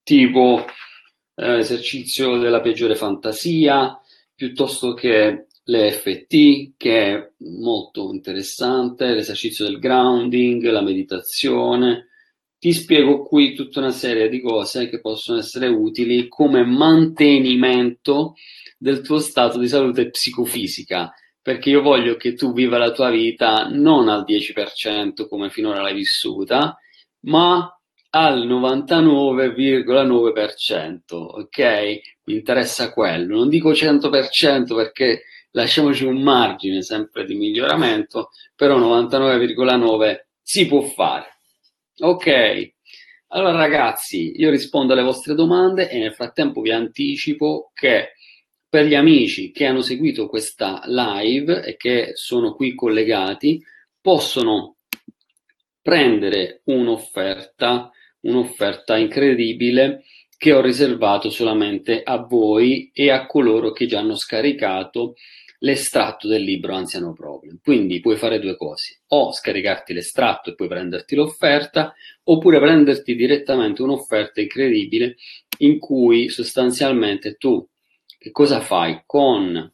tipo 0.02 0.66
eh, 1.36 1.58
esercizio 1.58 2.38
della 2.38 2.62
peggiore 2.62 2.96
fantasia, 2.96 4.00
piuttosto 4.34 4.94
che 4.94 5.48
l'EFT, 5.64 6.74
che 6.78 7.14
è 7.14 7.32
molto 7.40 8.14
interessante, 8.14 9.14
l'esercizio 9.14 9.66
del 9.66 9.80
grounding, 9.80 10.64
la 10.70 10.82
meditazione, 10.82 12.07
ti 12.60 12.74
spiego 12.74 13.24
qui 13.24 13.54
tutta 13.54 13.80
una 13.80 13.92
serie 13.92 14.30
di 14.30 14.42
cose 14.42 14.90
che 14.90 15.00
possono 15.00 15.38
essere 15.40 15.68
utili 15.68 16.28
come 16.28 16.66
mantenimento 16.66 18.34
del 18.78 19.02
tuo 19.02 19.20
stato 19.20 19.60
di 19.60 19.68
salute 19.68 20.10
psicofisica, 20.10 21.14
perché 21.42 21.70
io 21.70 21.82
voglio 21.82 22.16
che 22.16 22.34
tu 22.34 22.54
viva 22.54 22.78
la 22.78 22.92
tua 22.92 23.10
vita 23.10 23.68
non 23.70 24.08
al 24.10 24.26
10% 24.28 25.28
come 25.28 25.50
finora 25.50 25.82
l'hai 25.82 25.94
vissuta, 25.94 26.78
ma 27.22 27.72
al 28.10 28.48
99,9%, 28.48 31.00
ok? 31.10 32.00
Mi 32.24 32.34
interessa 32.34 32.92
quello. 32.92 33.38
Non 33.38 33.50
dico 33.50 33.72
100% 33.72 34.76
perché 34.76 35.24
lasciamoci 35.52 36.06
un 36.06 36.22
margine 36.22 36.82
sempre 36.82 37.26
di 37.26 37.36
miglioramento, 37.36 38.30
però 38.56 38.80
99,9% 38.80 40.26
si 40.42 40.66
può 40.66 40.82
fare. 40.82 41.37
Ok, 42.00 42.74
allora 43.30 43.58
ragazzi, 43.58 44.40
io 44.40 44.52
rispondo 44.52 44.94
alle 44.94 45.02
vostre 45.02 45.34
domande 45.34 45.90
e 45.90 45.98
nel 45.98 46.14
frattempo 46.14 46.62
vi 46.62 46.70
anticipo 46.70 47.72
che 47.74 48.14
per 48.70 48.86
gli 48.86 48.94
amici 48.94 49.52
che 49.52 49.66
hanno 49.66 49.82
seguito 49.82 50.28
questa 50.28 50.84
live 50.86 51.64
e 51.64 51.76
che 51.76 52.12
sono 52.14 52.54
qui 52.54 52.76
collegati, 52.76 53.60
possono 54.00 54.76
prendere 55.82 56.62
un'offerta, 56.66 57.90
un'offerta 58.22 58.96
incredibile 58.96 60.04
che 60.38 60.54
ho 60.54 60.62
riservato 60.62 61.32
solamente 61.32 62.04
a 62.04 62.18
voi 62.18 62.92
e 62.94 63.10
a 63.10 63.26
coloro 63.26 63.72
che 63.72 63.88
già 63.88 63.98
hanno 63.98 64.16
scaricato 64.16 65.16
l'estratto 65.60 66.28
del 66.28 66.44
libro 66.44 66.76
Anziano 66.76 67.14
Problem. 67.14 67.60
Quindi 67.64 68.00
puoi 68.00 68.18
fare 68.18 68.40
due 68.40 68.56
cose, 68.58 69.02
o 69.08 69.32
scaricarti 69.32 69.94
l'estratto 69.94 70.50
e 70.52 70.56
poi 70.56 70.68
prenderti 70.68 71.16
l'offerta, 71.16 71.94
oppure 72.24 72.60
prenderti 72.60 73.16
direttamente 73.16 73.82
un'offerta 73.82 74.42
incredibile 74.42 75.16
in 75.60 75.80
cui 75.80 76.30
sostanzialmente 76.30 77.36
tu 77.36 77.68
che 78.20 78.32
cosa 78.32 78.60
fai? 78.60 79.04
Con 79.06 79.74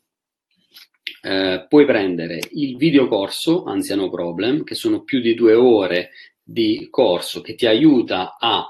eh, 1.21 1.65
puoi 1.67 1.85
prendere 1.85 2.39
il 2.51 2.75
videocorso 2.75 3.63
Anziano 3.63 4.09
Problem, 4.09 4.63
che 4.63 4.75
sono 4.75 5.03
più 5.03 5.21
di 5.21 5.33
due 5.33 5.53
ore 5.53 6.11
di 6.43 6.87
corso 6.89 7.41
che 7.41 7.55
ti 7.55 7.65
aiuta 7.65 8.35
a 8.37 8.67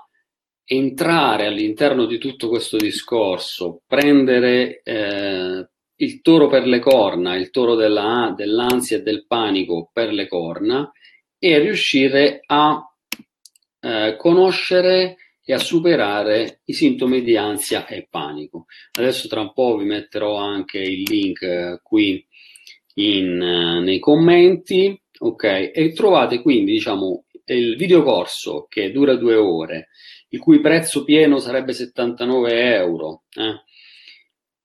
entrare 0.64 1.48
all'interno 1.48 2.06
di 2.06 2.18
tutto 2.18 2.48
questo 2.48 2.78
discorso, 2.78 3.82
prendere 3.86 4.82
eh, 4.84 5.70
il 6.04 6.22
toro 6.22 6.48
per 6.48 6.68
le 6.68 6.80
corna, 6.80 7.36
il 7.36 7.50
toro 7.50 7.76
della, 7.76 8.34
dell'ansia 8.36 8.98
e 8.98 9.02
del 9.02 9.26
panico 9.26 9.90
per 9.92 10.12
le 10.12 10.28
corna 10.28 10.92
e 11.40 11.60
riuscire 11.60 12.42
a 12.46 12.82
eh, 13.80 14.16
conoscere 14.18 15.18
e 15.46 15.54
a 15.54 15.58
superare 15.58 16.62
i 16.66 16.74
sintomi 16.74 17.22
di 17.22 17.36
ansia 17.36 17.86
e 17.86 18.08
panico. 18.10 18.66
Adesso 18.94 19.28
tra 19.28 19.42
un 19.42 19.54
po' 19.54 19.76
vi 19.78 19.86
metterò 19.86 20.38
anche 20.38 20.80
il 20.80 21.02
link 21.02 21.42
eh, 21.42 21.80
qui 21.84 22.26
in, 22.96 23.42
uh, 23.42 23.82
nei 23.82 24.00
commenti, 24.00 24.98
ok? 25.20 25.72
E 25.74 25.92
trovate 25.94 26.42
quindi, 26.42 26.74
diciamo, 26.74 27.26
il 27.46 27.76
videocorso 27.76 28.68
che 28.70 28.92
dura 28.92 29.16
due 29.16 29.36
ore, 29.36 29.90
il 30.30 30.40
cui 30.40 30.62
prezzo 30.62 31.04
pieno 31.04 31.40
sarebbe 31.40 31.74
79 31.74 32.76
euro, 32.76 33.24
eh? 33.36 33.64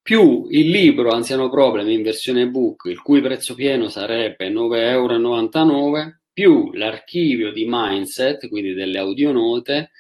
Più 0.09 0.47
il 0.49 0.71
libro 0.71 1.11
Anziano 1.11 1.51
Problem 1.51 1.87
in 1.91 2.01
versione 2.01 2.45
ebook, 2.45 2.87
il 2.87 3.03
cui 3.03 3.21
prezzo 3.21 3.55
pieno 3.55 3.91
sarebbe 3.91 4.49
9,99 4.49 4.79
euro, 4.79 6.21
più 6.33 6.73
l'archivio 6.73 7.53
di 7.53 7.67
Mindset, 7.69 8.49
quindi 8.49 8.73
delle 8.73 9.01
audionote, 9.01 9.91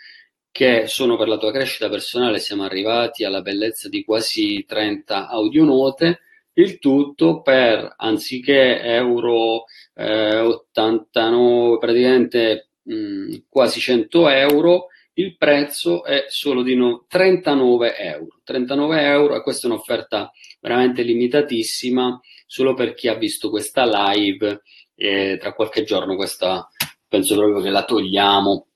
che 0.50 0.86
sono 0.86 1.18
per 1.18 1.28
la 1.28 1.36
tua 1.36 1.52
crescita 1.52 1.90
personale, 1.90 2.38
siamo 2.38 2.62
arrivati 2.62 3.24
alla 3.24 3.42
bellezza 3.42 3.90
di 3.90 4.02
quasi 4.02 4.64
30 4.66 5.28
audionote, 5.28 6.20
il 6.54 6.78
tutto 6.78 7.42
per 7.42 7.92
anziché 7.94 8.80
euro 8.80 9.64
eh, 9.92 10.38
89, 10.38 11.76
praticamente 11.76 12.70
mh, 12.84 12.94
mm, 12.94 13.34
quasi 13.46 13.78
100 13.78 14.28
euro, 14.30 14.86
il 15.18 15.36
prezzo 15.36 16.04
è 16.04 16.26
solo 16.28 16.62
di 16.62 16.74
no, 16.74 17.04
39 17.08 17.96
euro. 17.96 18.40
39 18.44 19.02
euro 19.02 19.36
e 19.36 19.42
questa 19.42 19.66
è 19.66 19.70
un'offerta 19.70 20.32
veramente 20.60 21.02
limitatissima 21.02 22.20
solo 22.46 22.74
per 22.74 22.94
chi 22.94 23.08
ha 23.08 23.14
visto 23.14 23.50
questa 23.50 23.84
live. 23.84 24.62
E 24.94 25.36
tra 25.40 25.52
qualche 25.52 25.84
giorno 25.84 26.16
questa 26.16 26.68
penso 27.06 27.36
proprio 27.36 27.60
che 27.60 27.70
la 27.70 27.84
togliamo 27.84 28.66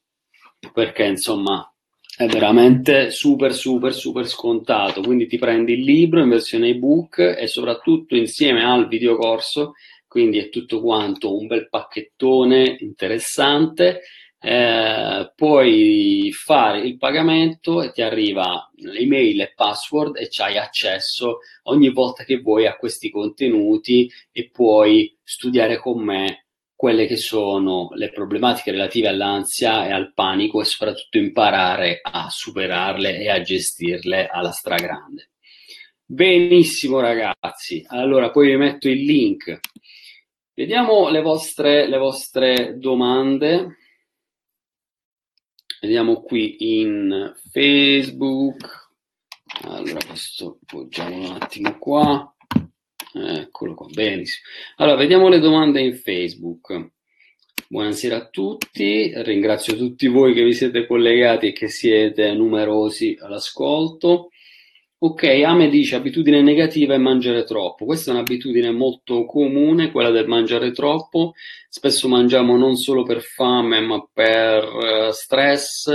perché 0.72 1.04
insomma 1.04 1.66
è 2.16 2.26
veramente 2.26 3.10
super 3.10 3.52
super 3.52 3.92
super 3.92 4.26
scontato 4.26 5.00
quindi 5.00 5.26
ti 5.26 5.36
prendi 5.36 5.72
il 5.72 5.82
libro 5.82 6.20
in 6.20 6.28
versione 6.28 6.68
ebook 6.68 7.18
e 7.18 7.48
soprattutto 7.48 8.14
insieme 8.14 8.64
al 8.64 8.86
videocorso 8.86 9.72
quindi 10.06 10.38
è 10.38 10.48
tutto 10.48 10.80
quanto 10.80 11.36
un 11.36 11.46
bel 11.48 11.68
pacchettone 11.68 12.76
interessante 12.78 14.02
eh, 14.44 15.32
puoi 15.36 16.32
fare 16.32 16.80
il 16.80 16.96
pagamento 16.96 17.80
e 17.80 17.92
ti 17.92 18.02
arriva 18.02 18.68
l'email 18.74 19.40
e 19.40 19.52
password 19.54 20.16
e 20.16 20.26
c'hai 20.28 20.58
accesso 20.58 21.38
ogni 21.64 21.90
volta 21.90 22.24
che 22.24 22.40
vuoi 22.40 22.66
a 22.66 22.76
questi 22.76 23.08
contenuti 23.08 24.10
e 24.32 24.50
puoi 24.50 25.16
studiare 25.22 25.78
con 25.78 26.02
me 26.02 26.46
quelle 26.74 27.06
che 27.06 27.16
sono 27.16 27.90
le 27.94 28.10
problematiche 28.10 28.72
relative 28.72 29.06
all'ansia 29.06 29.86
e 29.86 29.92
al 29.92 30.12
panico 30.12 30.60
e 30.60 30.64
soprattutto 30.64 31.18
imparare 31.18 32.00
a 32.02 32.28
superarle 32.28 33.20
e 33.20 33.30
a 33.30 33.40
gestirle 33.40 34.26
alla 34.26 34.50
stragrande. 34.50 35.30
Benissimo 36.04 36.98
ragazzi, 36.98 37.84
allora 37.86 38.32
poi 38.32 38.48
vi 38.48 38.56
metto 38.56 38.88
il 38.88 39.04
link. 39.04 39.60
Vediamo 40.52 41.08
le 41.08 41.22
vostre, 41.22 41.86
le 41.86 41.98
vostre 41.98 42.76
domande. 42.76 43.76
Vediamo 45.82 46.22
qui 46.22 46.78
in 46.78 47.34
Facebook. 47.50 48.90
Allora, 49.62 49.98
questo 50.06 50.60
poggiamo 50.64 51.16
un 51.16 51.36
attimo 51.40 51.76
qua. 51.76 52.36
Eccolo 53.12 53.74
qua, 53.74 53.88
benissimo. 53.92 54.46
Allora, 54.76 54.96
vediamo 54.96 55.28
le 55.28 55.40
domande 55.40 55.80
in 55.80 55.96
Facebook. 55.96 56.90
Buonasera 57.66 58.16
a 58.16 58.28
tutti, 58.28 59.10
ringrazio 59.24 59.74
tutti 59.76 60.06
voi 60.06 60.34
che 60.34 60.44
vi 60.44 60.52
siete 60.52 60.86
collegati 60.86 61.48
e 61.48 61.52
che 61.52 61.66
siete 61.66 62.32
numerosi 62.32 63.18
all'ascolto. 63.20 64.28
Ok, 65.04 65.24
Ame 65.24 65.68
dice 65.68 65.96
abitudine 65.96 66.42
negativa 66.42 66.94
è 66.94 66.98
mangiare 66.98 67.42
troppo. 67.42 67.84
Questa 67.84 68.10
è 68.10 68.14
un'abitudine 68.14 68.70
molto 68.70 69.24
comune, 69.24 69.90
quella 69.90 70.10
del 70.10 70.28
mangiare 70.28 70.70
troppo. 70.70 71.32
Spesso 71.68 72.06
mangiamo 72.06 72.56
non 72.56 72.76
solo 72.76 73.02
per 73.02 73.20
fame, 73.20 73.80
ma 73.80 74.00
per 74.12 74.62
uh, 74.62 75.10
stress, 75.10 75.90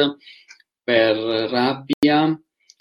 per 0.83 1.15
rabbia, 1.15 2.37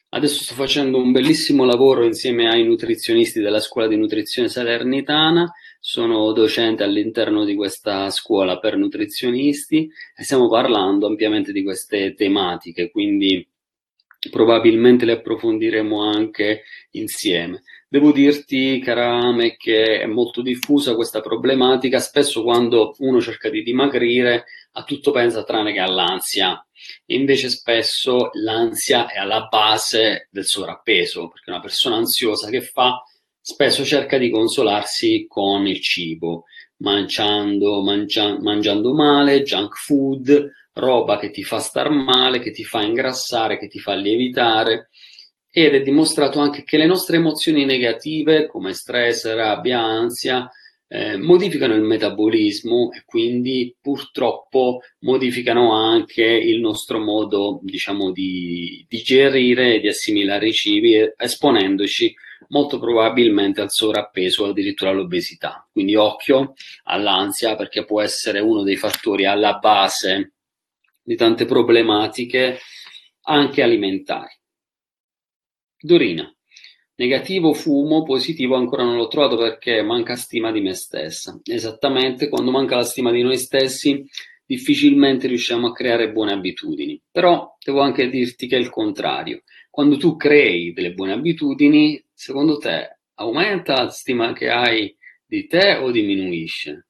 Adesso 0.09 0.45
sto 0.45 0.55
facendo 0.55 0.99
un 0.99 1.13
bellissimo 1.13 1.65
lavoro 1.65 2.05
insieme 2.05 2.49
ai 2.49 2.65
nutrizionisti 2.65 3.41
della 3.41 3.61
scuola 3.61 3.87
di 3.87 3.97
nutrizione 3.97 4.49
salernitana, 4.49 5.53
sono 5.79 6.33
docente 6.33 6.85
all'interno 6.85 7.45
di 7.45 7.55
questa 7.55 8.09
scuola 8.11 8.59
per 8.59 8.77
nutrizionisti 8.77 9.91
e 10.17 10.23
stiamo 10.25 10.49
parlando 10.49 11.07
ampiamente 11.07 11.53
di 11.53 11.63
queste 11.63 12.15
tematiche, 12.15 12.91
quindi 12.91 13.47
probabilmente 14.31 15.05
le 15.05 15.13
approfondiremo 15.13 16.03
anche 16.03 16.63
insieme. 16.93 17.63
Devo 17.89 18.13
dirti, 18.13 18.81
Karame, 18.81 19.57
che 19.57 20.01
è 20.01 20.07
molto 20.07 20.43
diffusa 20.43 20.95
questa 20.95 21.21
problematica, 21.21 21.99
spesso 21.99 22.43
quando 22.43 22.95
uno 22.99 23.21
cerca 23.21 23.49
di 23.49 23.63
dimagrire 23.63 24.45
a 24.73 24.85
tutto 24.85 25.11
pensa 25.11 25.45
tranne 25.45 25.73
che 25.73 25.81
all'ansia 25.81 26.61
Invece 27.07 27.49
spesso 27.49 28.31
l'ansia 28.33 29.09
è 29.09 29.19
alla 29.19 29.47
base 29.47 30.29
del 30.31 30.45
sovrappeso, 30.45 31.29
perché 31.29 31.51
una 31.51 31.61
persona 31.61 31.97
ansiosa 31.97 32.51
che 32.51 32.61
fa 32.61 33.03
spesso 33.41 33.85
cerca 33.85 34.19
di 34.19 34.31
consolarsi 34.31 35.27
con 35.29 35.67
il 35.67 35.81
cibo, 35.81 36.45
mangiando, 36.79 37.83
mangia, 37.83 38.39
mangiando 38.41 38.93
male, 38.93 39.43
junk 39.43 39.77
food, 39.77 40.51
roba 40.77 41.19
che 41.19 41.31
ti 41.31 41.43
fa 41.43 41.59
star 41.59 41.91
male, 41.91 42.39
che 42.39 42.51
ti 42.51 42.65
fa 42.65 42.83
ingrassare, 42.83 43.59
che 43.59 43.69
ti 43.69 43.79
fa 43.79 43.95
lievitare. 43.95 44.89
Ed 45.51 45.75
è 45.75 45.81
dimostrato 45.81 46.39
anche 46.39 46.65
che 46.65 46.77
le 46.77 46.87
nostre 46.87 47.17
emozioni 47.17 47.65
negative, 47.65 48.47
come 48.47 48.75
stress, 48.75 49.33
rabbia, 49.35 49.81
ansia, 49.81 50.49
eh, 50.89 51.17
modificano 51.17 51.75
il 51.75 51.83
metabolismo 51.83 52.93
e 52.93 53.03
quindi 53.05 53.75
purtroppo 53.81 54.81
modificano 55.01 55.73
anche 55.73 56.23
il 56.23 56.61
nostro 56.61 56.99
modo, 56.99 57.59
diciamo, 57.63 58.13
di 58.13 58.85
digerire 58.89 59.77
e 59.77 59.81
di 59.81 59.89
assimilare 59.89 60.49
i 60.49 60.53
cibi, 60.53 61.11
esponendoci 61.17 62.15
molto 62.49 62.79
probabilmente 62.79 63.63
al 63.63 63.71
sovrappeso 63.71 64.45
o 64.45 64.49
addirittura 64.51 64.91
all'obesità. 64.91 65.67
Quindi 65.73 65.97
occhio 65.97 66.53
all'ansia 66.85 67.57
perché 67.57 67.85
può 67.87 68.03
essere 68.03 68.41
uno 68.41 68.63
dei 68.63 68.77
fattori 68.77 69.25
alla 69.25 69.55
base 69.55 70.36
di 71.07 71.15
tante 71.15 71.45
problematiche 71.45 72.59
anche 73.23 73.63
alimentari. 73.63 74.35
Dorina. 75.79 76.29
Negativo 76.97 77.53
fumo, 77.53 78.03
positivo 78.03 78.57
ancora 78.57 78.83
non 78.83 78.97
l'ho 78.97 79.07
trovato 79.07 79.37
perché 79.37 79.83
manca 79.83 80.17
stima 80.17 80.51
di 80.51 80.61
me 80.61 80.75
stessa. 80.75 81.39
Esattamente, 81.45 82.29
quando 82.29 82.51
manca 82.51 82.77
la 82.77 82.85
stima 82.85 83.13
di 83.13 83.23
noi 83.23 83.37
stessi, 83.37 84.05
difficilmente 84.45 85.29
riusciamo 85.29 85.69
a 85.69 85.73
creare 85.73 86.11
buone 86.11 86.33
abitudini. 86.33 87.01
Però 87.11 87.57
devo 87.63 87.83
anche 87.83 88.09
dirti 88.09 88.49
che 88.49 88.57
è 88.57 88.61
il 88.61 88.71
contrario. 88.71 89.43
Quando 89.71 89.97
tu 89.99 90.17
crei 90.17 90.73
delle 90.73 90.95
buone 90.95 91.13
abitudini, 91.13 92.03
secondo 92.13 92.57
te 92.57 92.99
aumenta 93.15 93.85
la 93.85 93.91
stima 93.91 94.33
che 94.33 94.49
hai 94.49 94.97
di 95.25 95.47
te 95.47 95.77
o 95.77 95.91
diminuisce? 95.91 96.87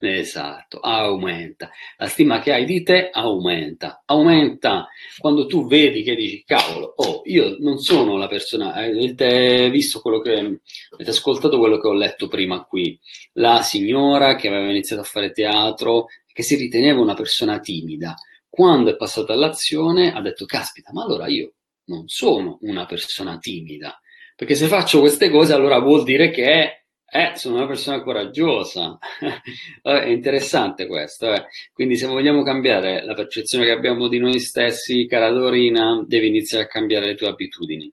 Esatto, 0.00 0.78
aumenta. 0.78 1.70
La 1.96 2.06
stima 2.06 2.38
che 2.38 2.52
hai 2.52 2.64
di 2.64 2.84
te 2.84 3.10
aumenta. 3.10 4.02
Aumenta 4.06 4.88
quando 5.18 5.46
tu 5.46 5.66
vedi 5.66 6.04
che 6.04 6.14
dici, 6.14 6.44
cavolo, 6.44 6.92
oh, 6.96 7.22
io 7.24 7.56
non 7.58 7.78
sono 7.78 8.16
la 8.16 8.28
persona, 8.28 8.74
avete 8.74 9.68
visto 9.70 10.00
quello 10.00 10.20
che, 10.20 10.60
avete 10.92 11.10
ascoltato 11.10 11.58
quello 11.58 11.80
che 11.80 11.88
ho 11.88 11.92
letto 11.92 12.28
prima 12.28 12.62
qui, 12.62 12.98
la 13.34 13.62
signora 13.62 14.36
che 14.36 14.46
aveva 14.46 14.70
iniziato 14.70 15.02
a 15.02 15.04
fare 15.04 15.32
teatro, 15.32 16.06
che 16.32 16.44
si 16.44 16.54
riteneva 16.54 17.00
una 17.00 17.14
persona 17.14 17.58
timida. 17.58 18.14
Quando 18.48 18.90
è 18.90 18.96
passata 18.96 19.32
all'azione 19.32 20.12
ha 20.12 20.20
detto, 20.20 20.44
caspita, 20.44 20.92
ma 20.92 21.02
allora 21.02 21.26
io 21.26 21.54
non 21.86 22.06
sono 22.06 22.58
una 22.62 22.86
persona 22.86 23.36
timida, 23.38 24.00
perché 24.36 24.54
se 24.54 24.68
faccio 24.68 25.00
queste 25.00 25.28
cose 25.28 25.52
allora 25.52 25.80
vuol 25.80 26.04
dire 26.04 26.30
che 26.30 26.84
eh, 27.10 27.32
sono 27.36 27.56
una 27.56 27.66
persona 27.66 28.02
coraggiosa. 28.02 28.98
è 29.82 30.06
interessante 30.06 30.86
questo. 30.86 31.32
Eh. 31.32 31.46
Quindi, 31.72 31.96
se 31.96 32.06
vogliamo 32.06 32.42
cambiare 32.42 33.02
la 33.04 33.14
percezione 33.14 33.64
che 33.64 33.72
abbiamo 33.72 34.08
di 34.08 34.18
noi 34.18 34.38
stessi, 34.40 35.06
cara 35.06 35.30
Dorina, 35.30 36.04
devi 36.06 36.26
iniziare 36.26 36.64
a 36.64 36.68
cambiare 36.68 37.06
le 37.06 37.14
tue 37.14 37.28
abitudini. 37.28 37.90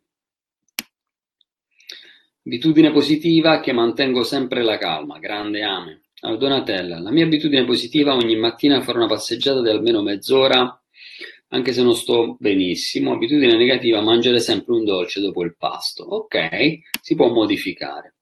Abitudine 2.46 2.92
positiva 2.92 3.60
che 3.62 3.72
mantengo 3.72 4.24
sempre 4.24 4.64
la 4.64 4.78
calma. 4.78 5.18
Grande 5.18 5.64
ame. 5.64 6.02
Allora, 6.22 6.40
Donatella, 6.40 7.00
la 7.00 7.12
mia 7.12 7.26
abitudine 7.26 7.64
positiva 7.66 8.16
ogni 8.16 8.36
mattina 8.36 8.80
è 8.80 8.82
fare 8.82 8.98
una 8.98 9.08
passeggiata 9.08 9.62
di 9.62 9.70
almeno 9.70 10.02
mezz'ora, 10.02 10.82
anche 11.50 11.72
se 11.72 11.84
non 11.84 11.96
sto 11.96 12.36
benissimo. 12.40 13.14
Abitudine 13.14 13.56
negativa, 13.56 14.02
mangiare 14.02 14.40
sempre 14.40 14.74
un 14.74 14.84
dolce 14.84 15.22
dopo 15.22 15.44
il 15.44 15.56
pasto. 15.58 16.04
Ok, 16.04 16.80
si 17.02 17.16
può 17.16 17.30
modificare. 17.32 18.15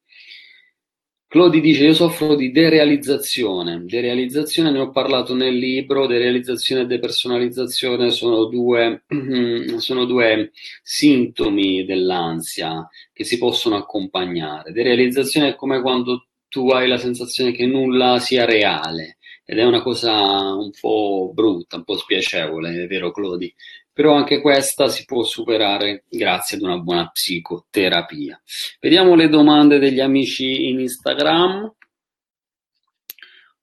Claudi 1.34 1.62
dice: 1.62 1.86
Io 1.86 1.96
soffro 1.96 2.36
di 2.36 2.52
derealizzazione. 2.52 3.86
Derealizzazione 3.86 4.70
ne 4.70 4.78
ho 4.78 4.92
parlato 4.92 5.34
nel 5.34 5.56
libro. 5.56 6.06
Derealizzazione 6.06 6.84
e 6.84 6.86
depersonalizzazione 6.86 8.12
sono 8.12 8.46
due, 8.46 9.04
sono 9.78 10.06
due 10.06 10.52
sintomi 10.84 11.86
dell'ansia 11.86 12.88
che 13.12 13.24
si 13.24 13.40
possono 13.40 13.78
accompagnare. 13.78 14.74
Derealizzazione 14.74 15.48
è 15.48 15.56
come 15.56 15.82
quando 15.82 16.28
tu 16.50 16.70
hai 16.70 16.88
la 16.88 17.00
sensazione 17.00 17.52
che 17.52 17.66
nulla 17.66 18.20
sia 18.20 18.46
reale 18.46 19.18
ed 19.44 19.58
è 19.58 19.64
una 19.64 19.82
cosa 19.82 20.54
un 20.54 20.70
po' 20.80 21.32
brutta, 21.34 21.78
un 21.78 21.84
po' 21.84 21.98
spiacevole, 21.98 22.84
è 22.84 22.86
vero, 22.86 23.12
Claudi? 23.12 23.52
Però 23.94 24.16
anche 24.16 24.42
questa 24.42 24.90
si 24.90 25.06
può 25.06 25.24
superare 25.24 26.06
grazie 26.10 26.58
ad 26.58 26.64
una 26.64 26.80
buona 26.80 27.10
psicoterapia. 27.10 28.42
Vediamo 28.80 29.14
le 29.14 29.30
domande 29.30 29.78
degli 29.78 30.00
amici 30.00 30.68
in 30.70 30.80
Instagram. 30.80 31.72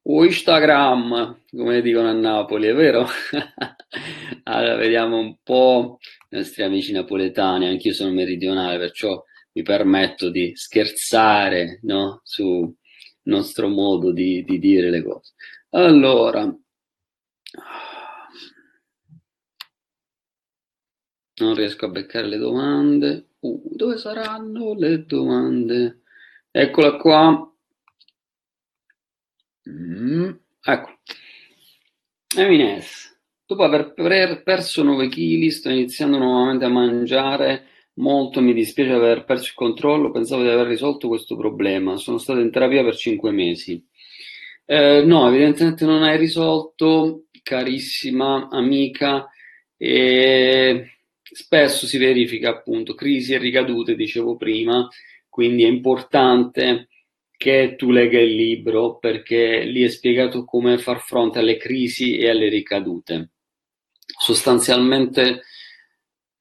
O 0.02 0.24
Instagram, 0.24 1.42
come 1.50 1.82
dicono 1.82 2.08
a 2.08 2.12
Napoli, 2.12 2.68
è 2.68 2.74
vero? 2.74 3.06
allora, 4.44 4.76
vediamo 4.76 5.18
un 5.18 5.36
po' 5.42 5.98
i 6.30 6.36
nostri 6.36 6.62
amici 6.62 6.92
napoletani, 6.92 7.66
anch'io 7.66 7.92
sono 7.92 8.10
meridionale, 8.12 8.78
perciò 8.78 9.22
mi 9.52 9.62
permetto 9.62 10.30
di 10.30 10.52
scherzare 10.54 11.80
no? 11.82 12.20
sul 12.24 12.72
nostro 13.24 13.68
modo 13.68 14.12
di, 14.12 14.42
di 14.44 14.58
dire 14.58 14.90
le 14.90 15.02
cose. 15.02 15.34
Allora, 15.70 16.52
non 21.44 21.54
riesco 21.54 21.86
a 21.86 21.88
beccare 21.90 22.26
le 22.26 22.38
domande. 22.38 23.28
Uh, 23.40 23.62
dove 23.72 23.98
saranno 23.98 24.74
le 24.74 25.04
domande? 25.04 26.00
Eccola 26.50 26.96
qua. 26.96 27.52
Mm, 29.68 30.30
ecco. 30.62 30.98
Emines, 32.36 33.18
dopo 33.44 33.64
aver 33.64 34.42
perso 34.44 34.82
9 34.82 35.08
kg 35.08 35.48
sto 35.48 35.68
iniziando 35.70 36.18
nuovamente 36.18 36.64
a 36.64 36.68
mangiare 36.68 37.66
molto, 37.94 38.40
mi 38.40 38.54
dispiace 38.54 38.92
aver 38.92 39.24
perso 39.24 39.46
il 39.46 39.54
controllo, 39.54 40.10
pensavo 40.10 40.42
di 40.42 40.48
aver 40.48 40.66
risolto 40.66 41.08
questo 41.08 41.36
problema, 41.36 41.96
sono 41.96 42.18
stato 42.18 42.40
in 42.40 42.50
terapia 42.50 42.82
per 42.84 42.96
5 42.96 43.30
mesi. 43.30 43.84
Eh, 44.64 45.02
no, 45.04 45.28
evidentemente 45.28 45.84
non 45.84 46.02
hai 46.02 46.16
risolto, 46.16 47.24
carissima 47.42 48.48
amica, 48.50 49.28
e 49.76 50.99
spesso 51.32 51.86
si 51.86 51.98
verifica 51.98 52.50
appunto 52.50 52.94
crisi 52.94 53.34
e 53.34 53.38
ricadute, 53.38 53.94
dicevo 53.94 54.36
prima, 54.36 54.88
quindi 55.28 55.64
è 55.64 55.68
importante 55.68 56.88
che 57.36 57.74
tu 57.76 57.90
legga 57.90 58.20
il 58.20 58.34
libro 58.34 58.98
perché 58.98 59.64
lì 59.64 59.82
è 59.82 59.88
spiegato 59.88 60.44
come 60.44 60.76
far 60.78 61.00
fronte 61.00 61.38
alle 61.38 61.56
crisi 61.56 62.18
e 62.18 62.28
alle 62.28 62.48
ricadute. 62.48 63.30
Sostanzialmente 64.04 65.44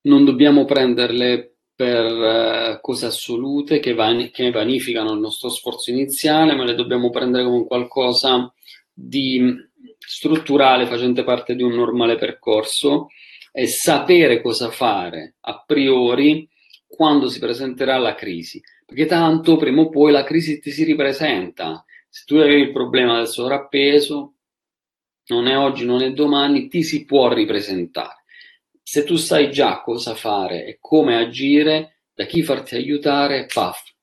non 0.01 0.25
dobbiamo 0.25 0.65
prenderle 0.65 1.53
per 1.73 2.11
uh, 2.11 2.81
cose 2.81 3.05
assolute 3.05 3.79
che, 3.79 3.93
van- 3.93 4.29
che, 4.31 4.51
vanificano 4.51 5.13
il 5.13 5.19
nostro 5.19 5.47
sforzo 5.47 5.89
iniziale, 5.91 6.53
ma 6.53 6.65
le 6.65 6.75
dobbiamo 6.75 7.09
prendere 7.09 7.45
come 7.45 7.65
qualcosa 7.65 8.53
di 8.91 9.55
strutturale 9.97 10.85
facente 10.85 11.23
parte 11.23 11.55
di 11.55 11.63
un 11.63 11.73
normale 11.73 12.17
percorso 12.17 13.07
e 13.51 13.67
sapere 13.67 14.41
cosa 14.41 14.69
fare 14.69 15.35
a 15.41 15.63
priori 15.65 16.47
quando 16.87 17.27
si 17.27 17.39
presenterà 17.39 17.97
la 17.97 18.15
crisi, 18.15 18.61
perché 18.85 19.05
tanto 19.05 19.57
prima 19.57 19.81
o 19.81 19.89
poi 19.89 20.11
la 20.11 20.23
crisi 20.23 20.59
ti 20.59 20.71
si 20.71 20.83
ripresenta. 20.83 21.83
Se 22.09 22.23
tu 22.25 22.35
avevi 22.35 22.61
il 22.61 22.71
problema 22.71 23.17
del 23.17 23.27
sovrappeso, 23.27 24.33
non 25.27 25.47
è 25.47 25.55
oggi, 25.55 25.85
non 25.85 26.01
è 26.01 26.11
domani, 26.11 26.67
ti 26.67 26.83
si 26.83 27.05
può 27.05 27.31
ripresentare. 27.31 28.23
Se 28.81 29.03
tu 29.03 29.15
sai 29.15 29.51
già 29.51 29.81
cosa 29.81 30.15
fare 30.15 30.65
e 30.65 30.77
come 30.79 31.15
agire, 31.15 31.99
da 32.13 32.25
chi 32.25 32.41
farti 32.41 32.75
aiutare, 32.75 33.45
paf, 33.45 33.93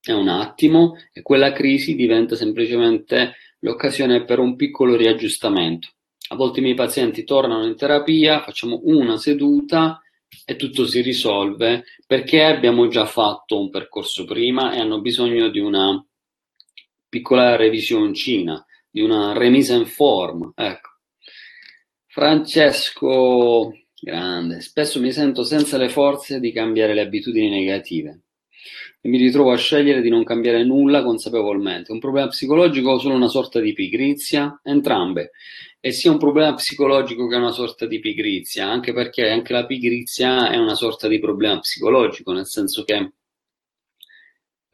è 0.00 0.12
un 0.12 0.28
attimo 0.28 0.96
e 1.12 1.22
quella 1.22 1.52
crisi 1.52 1.96
diventa 1.96 2.36
semplicemente 2.36 3.34
l'occasione 3.58 4.24
per 4.24 4.38
un 4.38 4.54
piccolo 4.54 4.94
riaggiustamento. 4.94 5.88
A 6.28 6.34
volte 6.34 6.58
i 6.58 6.62
miei 6.62 6.74
pazienti 6.74 7.24
tornano 7.24 7.66
in 7.66 7.76
terapia, 7.76 8.42
facciamo 8.42 8.80
una 8.84 9.16
seduta 9.16 10.00
e 10.44 10.56
tutto 10.56 10.86
si 10.86 11.00
risolve 11.00 11.84
perché 12.06 12.42
abbiamo 12.42 12.88
già 12.88 13.06
fatto 13.06 13.60
un 13.60 13.70
percorso 13.70 14.24
prima 14.24 14.72
e 14.72 14.80
hanno 14.80 15.00
bisogno 15.00 15.48
di 15.48 15.60
una 15.60 16.04
piccola 17.08 17.56
revisioncina, 17.56 18.64
di 18.90 19.00
una 19.00 19.32
remise 19.32 19.74
in 19.74 19.86
forma. 19.86 20.52
Ecco. 20.54 20.90
Francesco 22.06 23.72
Grande. 23.98 24.60
Spesso 24.60 25.00
mi 25.00 25.10
sento 25.10 25.42
senza 25.42 25.78
le 25.78 25.88
forze 25.88 26.38
di 26.38 26.52
cambiare 26.52 26.94
le 26.94 27.00
abitudini 27.00 27.48
negative 27.48 28.25
e 29.00 29.08
mi 29.08 29.18
ritrovo 29.18 29.52
a 29.52 29.56
scegliere 29.56 30.00
di 30.00 30.08
non 30.08 30.24
cambiare 30.24 30.64
nulla 30.64 31.02
consapevolmente. 31.02 31.92
Un 31.92 31.98
problema 31.98 32.28
psicologico 32.28 32.90
o 32.90 32.98
solo 32.98 33.14
una 33.14 33.28
sorta 33.28 33.60
di 33.60 33.72
pigrizia? 33.72 34.60
Entrambe. 34.62 35.30
E 35.80 35.92
sia 35.92 36.10
un 36.10 36.18
problema 36.18 36.54
psicologico 36.54 37.28
che 37.28 37.36
una 37.36 37.52
sorta 37.52 37.86
di 37.86 38.00
pigrizia, 38.00 38.68
anche 38.68 38.92
perché 38.92 39.30
anche 39.30 39.52
la 39.52 39.66
pigrizia 39.66 40.50
è 40.50 40.56
una 40.56 40.74
sorta 40.74 41.08
di 41.08 41.18
problema 41.18 41.58
psicologico, 41.60 42.32
nel 42.32 42.46
senso 42.46 42.82
che 42.82 42.94
la 42.94 43.12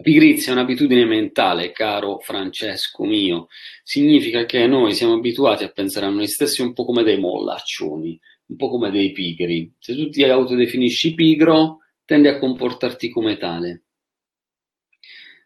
pigrizia 0.02 0.52
è 0.52 0.54
un'abitudine 0.54 1.04
mentale, 1.04 1.72
caro 1.72 2.18
Francesco 2.18 3.04
mio. 3.04 3.48
Significa 3.82 4.44
che 4.46 4.66
noi 4.66 4.94
siamo 4.94 5.14
abituati 5.14 5.64
a 5.64 5.68
pensare 5.68 6.06
a 6.06 6.10
noi 6.10 6.26
stessi 6.26 6.62
un 6.62 6.72
po' 6.72 6.84
come 6.84 7.02
dei 7.02 7.18
mollaccioni 7.18 8.18
un 8.52 8.56
po' 8.56 8.68
come 8.68 8.90
dei 8.90 9.12
pigri. 9.12 9.72
Se 9.78 9.94
tu 9.96 10.08
ti 10.10 10.22
autodefinisci 10.24 11.14
pigro, 11.14 11.78
tendi 12.04 12.28
a 12.28 12.38
comportarti 12.38 13.08
come 13.08 13.36
tale. 13.36 13.82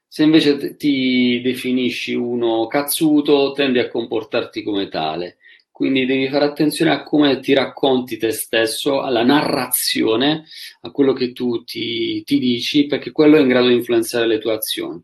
Se 0.06 0.22
invece 0.22 0.76
ti 0.76 1.40
definisci 1.42 2.14
uno 2.14 2.66
cazzuto, 2.66 3.52
tendi 3.52 3.78
a 3.78 3.88
comportarti 3.88 4.62
come 4.62 4.88
tale. 4.88 5.38
Quindi 5.70 6.06
devi 6.06 6.28
fare 6.28 6.46
attenzione 6.46 6.90
a 6.90 7.02
come 7.02 7.38
ti 7.40 7.52
racconti 7.52 8.16
te 8.16 8.30
stesso, 8.30 9.02
alla 9.02 9.22
narrazione, 9.24 10.44
a 10.80 10.90
quello 10.90 11.12
che 11.12 11.32
tu 11.32 11.64
ti, 11.64 12.22
ti 12.24 12.38
dici, 12.38 12.86
perché 12.86 13.12
quello 13.12 13.36
è 13.36 13.40
in 13.40 13.48
grado 13.48 13.68
di 13.68 13.74
influenzare 13.74 14.26
le 14.26 14.38
tue 14.38 14.54
azioni. 14.54 15.02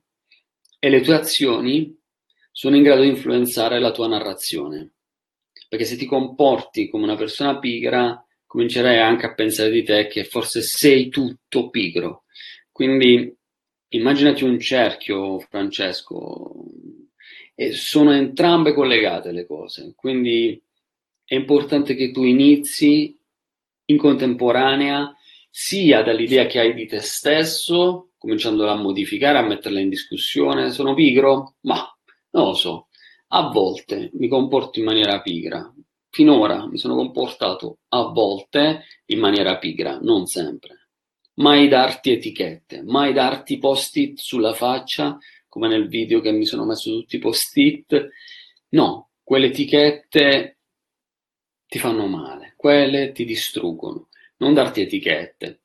E 0.78 0.88
le 0.88 1.00
tue 1.02 1.14
azioni 1.14 1.94
sono 2.50 2.76
in 2.76 2.82
grado 2.82 3.02
di 3.02 3.08
influenzare 3.08 3.78
la 3.80 3.90
tua 3.90 4.08
narrazione 4.08 4.92
perché 5.72 5.86
se 5.86 5.96
ti 5.96 6.04
comporti 6.04 6.90
come 6.90 7.04
una 7.04 7.16
persona 7.16 7.58
pigra, 7.58 8.22
comincerai 8.52 8.98
anche 8.98 9.24
a 9.24 9.32
pensare 9.32 9.70
di 9.70 9.82
te 9.82 10.08
che 10.08 10.24
forse 10.24 10.60
sei 10.60 11.08
tutto 11.08 11.70
pigro. 11.70 12.24
Quindi 12.70 13.34
immaginati 13.88 14.44
un 14.44 14.60
cerchio, 14.60 15.38
Francesco, 15.38 16.66
e 17.54 17.72
sono 17.72 18.12
entrambe 18.12 18.74
collegate 18.74 19.32
le 19.32 19.46
cose, 19.46 19.94
quindi 19.96 20.62
è 21.24 21.34
importante 21.34 21.94
che 21.94 22.10
tu 22.10 22.24
inizi 22.24 23.18
in 23.86 23.96
contemporanea 23.96 25.16
sia 25.48 26.02
dall'idea 26.02 26.44
che 26.44 26.60
hai 26.60 26.74
di 26.74 26.86
te 26.86 27.00
stesso, 27.00 28.10
cominciandola 28.18 28.72
a 28.72 28.76
modificare, 28.76 29.38
a 29.38 29.46
metterla 29.46 29.80
in 29.80 29.88
discussione. 29.88 30.70
Sono 30.70 30.92
pigro? 30.92 31.54
Ma 31.62 31.90
non 32.32 32.48
lo 32.48 32.54
so. 32.54 32.88
A 33.28 33.48
volte 33.48 34.10
mi 34.12 34.28
comporto 34.28 34.78
in 34.78 34.84
maniera 34.84 35.22
pigra. 35.22 35.72
Finora 36.14 36.68
mi 36.68 36.76
sono 36.76 36.94
comportato 36.94 37.78
a 37.88 38.02
volte 38.02 38.84
in 39.06 39.18
maniera 39.18 39.56
pigra, 39.56 39.98
non 39.98 40.26
sempre. 40.26 40.88
Mai 41.36 41.68
darti 41.68 42.12
etichette, 42.12 42.82
mai 42.82 43.14
darti 43.14 43.56
post-it 43.56 44.18
sulla 44.18 44.52
faccia, 44.52 45.16
come 45.48 45.68
nel 45.68 45.88
video 45.88 46.20
che 46.20 46.30
mi 46.30 46.44
sono 46.44 46.66
messo 46.66 46.90
tutti 46.90 47.16
i 47.16 47.18
post-it. 47.18 48.10
No, 48.68 49.12
quelle 49.22 49.46
etichette 49.46 50.58
ti 51.66 51.78
fanno 51.78 52.06
male, 52.06 52.52
quelle 52.58 53.12
ti 53.12 53.24
distruggono. 53.24 54.08
Non 54.36 54.52
darti 54.52 54.82
etichette. 54.82 55.62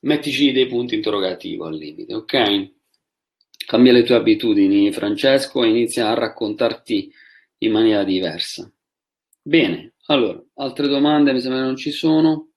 Mettici 0.00 0.50
dei 0.50 0.66
punti 0.66 0.96
interrogativi 0.96 1.62
al 1.62 1.76
limite, 1.76 2.12
ok? 2.12 2.72
Cambia 3.66 3.92
le 3.92 4.02
tue 4.02 4.16
abitudini, 4.16 4.90
Francesco, 4.90 5.62
e 5.62 5.68
inizia 5.68 6.08
a 6.08 6.14
raccontarti 6.14 7.12
in 7.58 7.70
maniera 7.70 8.02
diversa. 8.02 8.68
Bene, 9.48 9.94
allora, 10.08 10.44
altre 10.56 10.88
domande 10.88 11.32
mi 11.32 11.40
sembra 11.40 11.62
non 11.62 11.74
ci 11.74 11.90
sono. 11.90 12.50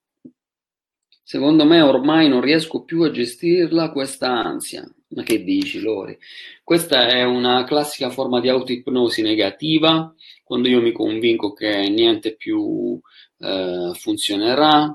Secondo 1.23 1.63
me 1.63 1.80
ormai 1.80 2.27
non 2.27 2.41
riesco 2.41 2.84
più 2.84 3.04
a 3.04 3.12
gestirla 3.12 3.93
questa 3.93 4.27
ansia. 4.27 4.84
Ma 5.12 5.23
che 5.23 5.41
dici, 5.41 5.80
Lori? 5.80 6.17
Questa 6.65 7.08
è 7.08 7.23
una 7.23 7.63
classica 7.63 8.10
forma 8.10 8.41
di 8.41 8.49
autoipnosi 8.49 9.21
negativa, 9.21 10.13
quando 10.43 10.67
io 10.67 10.82
mi 10.82 10.91
convinco 10.91 11.54
che 11.54 11.88
niente 11.88 12.36
più 12.36 12.99
eh, 13.38 13.91
funzionerà, 13.93 14.93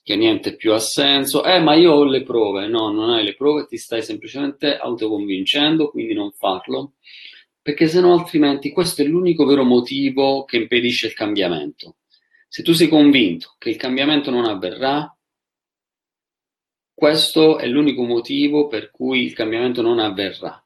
che 0.00 0.14
niente 0.14 0.54
più 0.54 0.72
ha 0.72 0.78
senso, 0.78 1.44
eh 1.44 1.58
ma 1.58 1.74
io 1.74 1.90
ho 1.90 2.04
le 2.04 2.22
prove, 2.22 2.68
no, 2.68 2.92
non 2.92 3.10
hai 3.10 3.24
le 3.24 3.34
prove, 3.34 3.66
ti 3.66 3.78
stai 3.78 4.02
semplicemente 4.04 4.76
autoconvincendo, 4.76 5.90
quindi 5.90 6.14
non 6.14 6.30
farlo, 6.30 6.92
perché 7.62 7.86
se 7.86 8.00
no 8.00 8.12
altrimenti 8.12 8.72
questo 8.72 9.02
è 9.02 9.04
l'unico 9.04 9.44
vero 9.44 9.62
motivo 9.62 10.44
che 10.44 10.56
impedisce 10.56 11.06
il 11.06 11.14
cambiamento. 11.14 11.96
Se 12.48 12.62
tu 12.62 12.72
sei 12.72 12.88
convinto 12.88 13.54
che 13.56 13.70
il 13.70 13.76
cambiamento 13.76 14.30
non 14.30 14.44
avverrà, 14.44 15.16
questo 16.92 17.58
è 17.58 17.66
l'unico 17.66 18.02
motivo 18.04 18.66
per 18.66 18.90
cui 18.90 19.24
il 19.24 19.32
cambiamento 19.32 19.80
non 19.80 20.00
avverrà. 20.00 20.62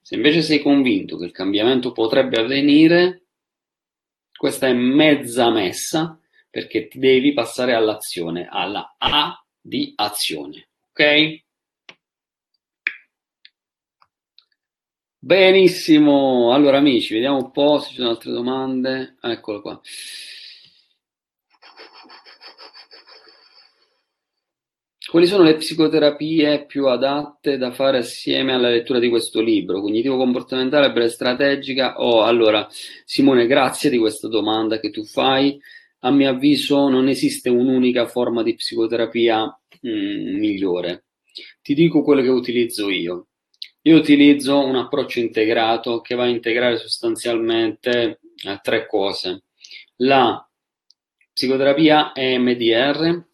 Se 0.00 0.14
invece 0.14 0.40
sei 0.40 0.60
convinto 0.60 1.18
che 1.18 1.26
il 1.26 1.32
cambiamento 1.32 1.92
potrebbe 1.92 2.40
avvenire, 2.40 3.26
questa 4.34 4.68
è 4.68 4.72
mezza 4.72 5.50
messa 5.50 6.18
perché 6.48 6.88
ti 6.88 6.98
devi 6.98 7.34
passare 7.34 7.74
all'azione, 7.74 8.48
alla 8.50 8.96
A 8.98 9.44
di 9.60 9.92
azione. 9.96 10.70
Ok? 10.90 11.44
Benissimo, 15.28 16.54
allora 16.54 16.78
amici, 16.78 17.12
vediamo 17.12 17.36
un 17.36 17.50
po' 17.50 17.80
se 17.80 17.90
ci 17.90 17.96
sono 17.96 18.08
altre 18.08 18.32
domande. 18.32 19.16
Eccolo 19.20 19.60
qua. 19.60 19.78
quali 25.10 25.26
sono 25.26 25.42
le 25.42 25.56
psicoterapie 25.56 26.64
più 26.64 26.86
adatte 26.86 27.58
da 27.58 27.72
fare 27.72 27.98
assieme 27.98 28.54
alla 28.54 28.70
lettura 28.70 28.98
di 28.98 29.10
questo 29.10 29.42
libro? 29.42 29.82
Cognitivo-comportamentale, 29.82 30.92
breve 30.92 31.10
strategica? 31.10 32.00
Oh, 32.00 32.22
allora, 32.22 32.66
Simone, 33.04 33.46
grazie 33.46 33.90
di 33.90 33.98
questa 33.98 34.28
domanda 34.28 34.80
che 34.80 34.88
tu 34.88 35.04
fai. 35.04 35.60
A 36.00 36.10
mio 36.10 36.30
avviso 36.30 36.88
non 36.88 37.06
esiste 37.06 37.50
un'unica 37.50 38.06
forma 38.06 38.42
di 38.42 38.54
psicoterapia 38.54 39.44
mh, 39.82 39.90
mm, 39.90 40.38
migliore. 40.38 41.04
Ti 41.60 41.74
dico 41.74 42.02
quello 42.02 42.22
che 42.22 42.28
utilizzo 42.28 42.88
io. 42.88 43.27
Io 43.88 43.96
utilizzo 43.96 44.58
un 44.58 44.76
approccio 44.76 45.18
integrato 45.18 46.02
che 46.02 46.14
va 46.14 46.24
a 46.24 46.28
integrare 46.28 46.76
sostanzialmente 46.76 48.20
eh, 48.44 48.60
tre 48.62 48.86
cose. 48.86 49.44
La 49.96 50.46
psicoterapia 51.32 52.12
EMDR 52.14 53.24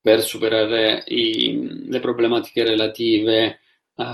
per 0.00 0.22
superare 0.22 1.02
i, 1.08 1.86
le 1.88 1.98
problematiche 1.98 2.62
relative 2.62 3.58
uh, 3.94 4.04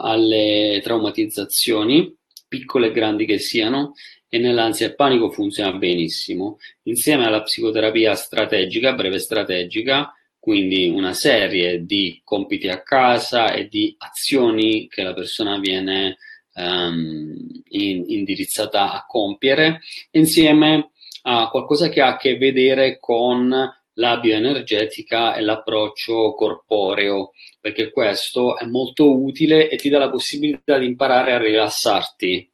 alle 0.00 0.80
traumatizzazioni, 0.82 2.16
piccole 2.48 2.88
e 2.88 2.92
grandi 2.92 3.24
che 3.24 3.38
siano, 3.38 3.92
e 4.28 4.38
nell'ansia 4.38 4.86
e 4.86 4.94
panico 4.96 5.30
funziona 5.30 5.78
benissimo, 5.78 6.58
insieme 6.82 7.24
alla 7.24 7.42
psicoterapia 7.42 8.16
strategica, 8.16 8.94
breve 8.94 9.20
strategica, 9.20 10.12
quindi 10.42 10.88
una 10.88 11.12
serie 11.12 11.84
di 11.84 12.20
compiti 12.24 12.66
a 12.66 12.82
casa 12.82 13.52
e 13.52 13.68
di 13.68 13.94
azioni 13.96 14.88
che 14.88 15.04
la 15.04 15.14
persona 15.14 15.56
viene 15.60 16.16
um, 16.54 17.32
in, 17.68 18.04
indirizzata 18.08 18.92
a 18.92 19.04
compiere, 19.06 19.82
insieme 20.10 20.90
a 21.22 21.48
qualcosa 21.48 21.88
che 21.88 22.00
ha 22.00 22.08
a 22.08 22.16
che 22.16 22.38
vedere 22.38 22.98
con 22.98 23.54
la 23.92 24.18
bioenergetica 24.18 25.36
e 25.36 25.42
l'approccio 25.42 26.34
corporeo, 26.34 27.30
perché 27.60 27.92
questo 27.92 28.58
è 28.58 28.66
molto 28.66 29.16
utile 29.16 29.68
e 29.68 29.76
ti 29.76 29.90
dà 29.90 30.00
la 30.00 30.10
possibilità 30.10 30.76
di 30.76 30.86
imparare 30.86 31.34
a 31.34 31.38
rilassarti. 31.38 32.50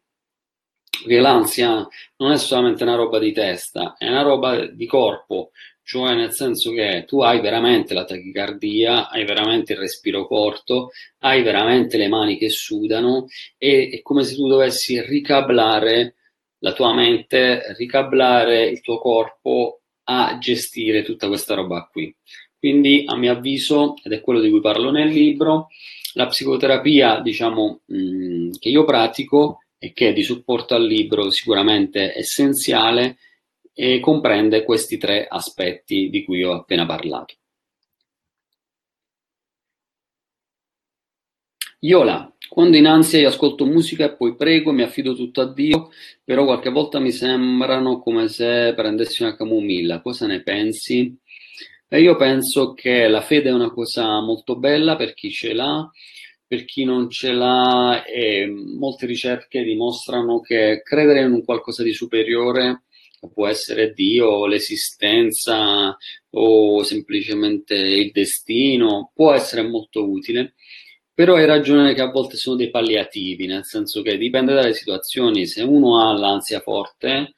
Perché 0.90 1.20
l'ansia 1.20 1.88
non 2.18 2.32
è 2.32 2.36
solamente 2.36 2.82
una 2.82 2.96
roba 2.96 3.18
di 3.18 3.32
testa, 3.32 3.94
è 3.96 4.06
una 4.06 4.20
roba 4.20 4.66
di 4.66 4.84
corpo, 4.84 5.52
cioè 5.88 6.14
nel 6.14 6.34
senso 6.34 6.70
che 6.72 7.04
tu 7.06 7.22
hai 7.22 7.40
veramente 7.40 7.94
la 7.94 8.04
tachicardia, 8.04 9.08
hai 9.08 9.24
veramente 9.24 9.72
il 9.72 9.78
respiro 9.78 10.26
corto, 10.26 10.90
hai 11.20 11.42
veramente 11.42 11.96
le 11.96 12.08
mani 12.08 12.36
che 12.36 12.50
sudano 12.50 13.26
e 13.56 13.88
è 13.90 14.02
come 14.02 14.22
se 14.22 14.34
tu 14.34 14.46
dovessi 14.48 15.00
ricablare 15.00 16.16
la 16.58 16.74
tua 16.74 16.92
mente, 16.92 17.74
ricablare 17.78 18.66
il 18.66 18.82
tuo 18.82 18.98
corpo 18.98 19.80
a 20.10 20.36
gestire 20.38 21.02
tutta 21.02 21.26
questa 21.26 21.54
roba 21.54 21.88
qui. 21.90 22.14
Quindi, 22.58 23.04
a 23.06 23.16
mio 23.16 23.32
avviso, 23.32 23.94
ed 24.02 24.12
è 24.12 24.20
quello 24.20 24.40
di 24.40 24.50
cui 24.50 24.60
parlo 24.60 24.90
nel 24.90 25.08
libro, 25.08 25.68
la 26.12 26.26
psicoterapia, 26.26 27.20
diciamo, 27.20 27.80
mh, 27.86 27.96
mm, 27.96 28.50
che 28.58 28.68
io 28.68 28.84
pratico 28.84 29.60
e 29.78 29.94
che 29.94 30.08
è 30.08 30.12
di 30.12 30.22
supporto 30.22 30.74
al 30.74 30.86
libro 30.86 31.30
sicuramente 31.30 32.14
essenziale, 32.14 33.16
e 33.80 34.00
comprende 34.00 34.64
questi 34.64 34.96
tre 34.98 35.28
aspetti 35.28 36.10
di 36.10 36.24
cui 36.24 36.42
ho 36.42 36.52
appena 36.52 36.84
parlato. 36.84 37.36
Iola, 41.80 42.34
quando 42.48 42.76
in 42.76 42.86
ansia 42.86 43.20
io 43.20 43.28
ascolto 43.28 43.64
musica 43.66 44.06
e 44.06 44.16
poi 44.16 44.34
prego, 44.34 44.72
mi 44.72 44.82
affido 44.82 45.14
tutto 45.14 45.42
a 45.42 45.52
Dio, 45.52 45.90
però 46.24 46.44
qualche 46.44 46.70
volta 46.70 46.98
mi 46.98 47.12
sembrano 47.12 48.00
come 48.00 48.26
se 48.26 48.72
prendessi 48.74 49.22
una 49.22 49.36
camomilla. 49.36 50.00
Cosa 50.02 50.26
ne 50.26 50.42
pensi? 50.42 51.16
E 51.86 52.00
io 52.00 52.16
penso 52.16 52.74
che 52.74 53.06
la 53.06 53.20
fede 53.20 53.50
è 53.50 53.52
una 53.52 53.70
cosa 53.70 54.20
molto 54.20 54.56
bella 54.56 54.96
per 54.96 55.14
chi 55.14 55.30
ce 55.30 55.52
l'ha, 55.52 55.88
per 56.48 56.64
chi 56.64 56.82
non 56.82 57.08
ce 57.10 57.30
l'ha, 57.30 58.02
e 58.04 58.44
molte 58.48 59.06
ricerche 59.06 59.62
dimostrano 59.62 60.40
che 60.40 60.82
credere 60.82 61.20
in 61.20 61.30
un 61.30 61.44
qualcosa 61.44 61.84
di 61.84 61.92
superiore 61.92 62.82
può 63.32 63.46
essere 63.46 63.92
Dio, 63.92 64.46
l'esistenza 64.46 65.96
o 66.30 66.82
semplicemente 66.82 67.74
il 67.74 68.10
destino, 68.12 69.10
può 69.14 69.32
essere 69.32 69.62
molto 69.62 70.08
utile, 70.08 70.54
però 71.12 71.34
hai 71.34 71.46
ragione 71.46 71.94
che 71.94 72.02
a 72.02 72.10
volte 72.10 72.36
sono 72.36 72.56
dei 72.56 72.70
palliativi, 72.70 73.46
nel 73.46 73.64
senso 73.64 74.02
che 74.02 74.16
dipende 74.16 74.54
dalle 74.54 74.72
situazioni, 74.72 75.46
se 75.46 75.62
uno 75.62 76.00
ha 76.00 76.12
l'ansia 76.12 76.60
forte 76.60 77.34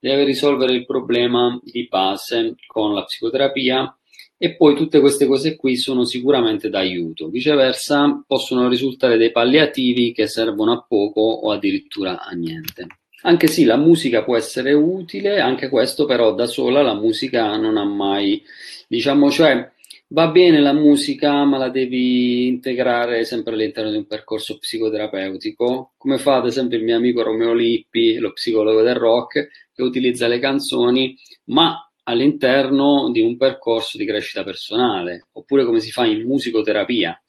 deve 0.00 0.24
risolvere 0.24 0.72
il 0.74 0.86
problema 0.86 1.58
di 1.62 1.86
base 1.88 2.54
con 2.66 2.94
la 2.94 3.04
psicoterapia 3.04 3.92
e 4.36 4.54
poi 4.56 4.76
tutte 4.76 5.00
queste 5.00 5.26
cose 5.26 5.56
qui 5.56 5.76
sono 5.76 6.04
sicuramente 6.04 6.68
d'aiuto. 6.70 7.28
Viceversa 7.28 8.22
possono 8.26 8.68
risultare 8.68 9.16
dei 9.16 9.32
palliativi 9.32 10.12
che 10.12 10.28
servono 10.28 10.72
a 10.72 10.84
poco 10.86 11.20
o 11.20 11.50
addirittura 11.50 12.22
a 12.22 12.30
niente. 12.32 12.97
Anche 13.22 13.48
sì, 13.48 13.64
la 13.64 13.76
musica 13.76 14.22
può 14.22 14.36
essere 14.36 14.72
utile, 14.72 15.40
anche 15.40 15.68
questo 15.68 16.04
però 16.04 16.34
da 16.34 16.46
sola 16.46 16.82
la 16.82 16.94
musica 16.94 17.56
non 17.56 17.76
ha 17.76 17.84
mai, 17.84 18.40
diciamo, 18.86 19.28
cioè 19.28 19.72
va 20.08 20.28
bene 20.28 20.60
la 20.60 20.72
musica, 20.72 21.44
ma 21.44 21.58
la 21.58 21.68
devi 21.68 22.46
integrare 22.46 23.24
sempre 23.24 23.54
all'interno 23.54 23.90
di 23.90 23.96
un 23.96 24.06
percorso 24.06 24.56
psicoterapeutico, 24.58 25.94
come 25.98 26.18
fa 26.18 26.36
ad 26.36 26.46
esempio 26.46 26.78
il 26.78 26.84
mio 26.84 26.96
amico 26.96 27.22
Romeo 27.22 27.52
Lippi, 27.54 28.18
lo 28.18 28.32
psicologo 28.32 28.82
del 28.82 28.94
rock, 28.94 29.48
che 29.74 29.82
utilizza 29.82 30.28
le 30.28 30.38
canzoni, 30.38 31.16
ma 31.46 31.90
all'interno 32.04 33.10
di 33.10 33.20
un 33.20 33.36
percorso 33.36 33.98
di 33.98 34.06
crescita 34.06 34.44
personale, 34.44 35.26
oppure 35.32 35.64
come 35.64 35.80
si 35.80 35.90
fa 35.90 36.06
in 36.06 36.24
musicoterapia, 36.24 37.20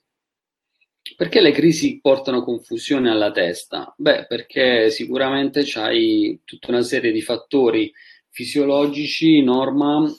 perché 1.20 1.42
le 1.42 1.52
crisi 1.52 2.00
portano 2.00 2.46
confusione 2.46 3.10
alla 3.10 3.30
testa? 3.30 3.94
Beh, 3.98 4.26
perché 4.26 4.90
sicuramente 4.90 5.64
c'hai 5.66 6.40
tutta 6.46 6.72
una 6.72 6.82
serie 6.82 7.12
di 7.12 7.22
fattori 7.22 7.92
fisiologici, 8.30 9.44
norma, 9.44 10.10